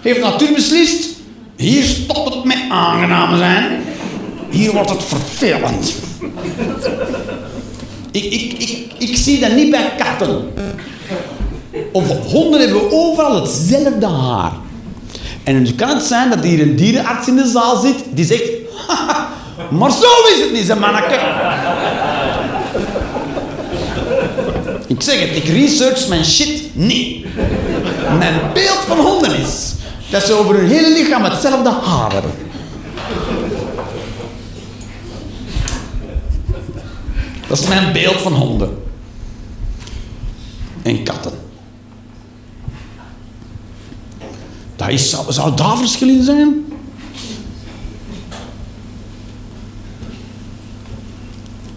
[0.00, 1.08] heeft natuur beslist.
[1.56, 3.79] Hier stopt het met aangenaam zijn.
[4.50, 5.94] Hier wordt het vervelend.
[8.10, 10.52] Ik, ik, ik, ik zie dat niet bij katten.
[11.92, 14.52] Of honden hebben overal hetzelfde haar.
[15.44, 18.50] En nu kan het zijn dat hier een dierenarts in de zaal zit die zegt...
[18.86, 19.28] "Haha,
[19.70, 21.18] maar zo is het niet, zijn manneke.
[24.86, 27.26] Ik zeg het, ik research mijn shit niet.
[28.18, 29.74] Mijn beeld van honden is
[30.10, 32.49] dat ze over hun hele lichaam hetzelfde haar hebben.
[37.50, 38.82] Dat is mijn beeld van honden.
[40.82, 41.32] En katten.
[44.76, 46.64] Dat is, zou, daar verschil in zijn?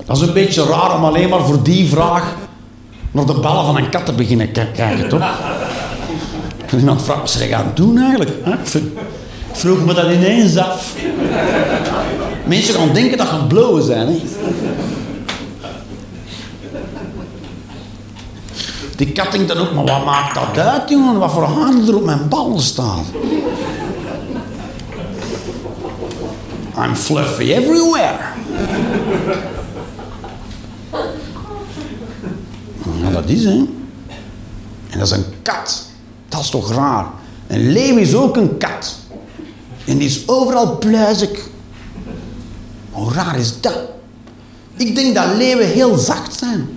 [0.05, 2.35] Dat is een beetje raar om alleen maar voor die vraag
[3.11, 5.23] naar de ballen van een kat te beginnen k- kijken, toch?
[6.65, 8.31] En iemand vraagt, wat ze gaan doen eigenlijk?
[8.43, 8.53] hè?
[9.51, 10.93] Vroeg me dat ineens af.
[12.45, 14.21] Mensen gaan denken dat gaan blowen zijn, hè?
[18.95, 21.19] Die kat denkt dan ook, maar wat maakt dat uit, jongen?
[21.19, 23.05] Wat voor handen er op mijn ballen staan?
[26.77, 28.17] I'm fluffy everywhere.
[33.01, 33.65] Ja, dat is, hè.
[34.89, 35.85] En dat is een kat.
[36.29, 37.05] Dat is toch raar?
[37.47, 38.95] Een leeuw is ook een kat.
[39.85, 41.47] En die is overal pluizig.
[42.91, 43.79] Hoe raar is dat?
[44.75, 46.69] Ik denk dat leeuwen heel zacht zijn.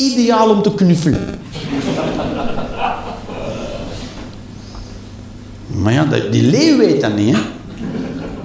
[0.00, 1.38] Ideaal om te knuffelen.
[5.66, 7.40] Maar ja, die- leeuw weet dat niet, hè.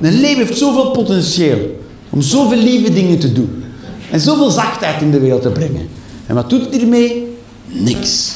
[0.02, 1.80] Een leeuw heeft zoveel potentieel
[2.10, 3.64] om zoveel lieve dingen te doen.
[4.12, 5.88] En zoveel zachtheid in de wereld te brengen.
[6.26, 7.38] En wat doet het hiermee?
[7.68, 8.34] Niks.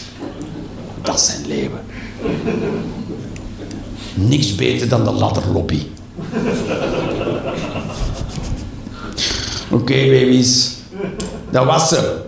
[1.02, 1.80] Dat zijn leeuwen.
[4.14, 5.80] Niks beter dan de ladderlobby.
[9.72, 10.76] Oké, baby's.
[11.52, 12.28] Dat was ze.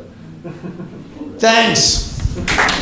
[1.41, 2.80] Thanks.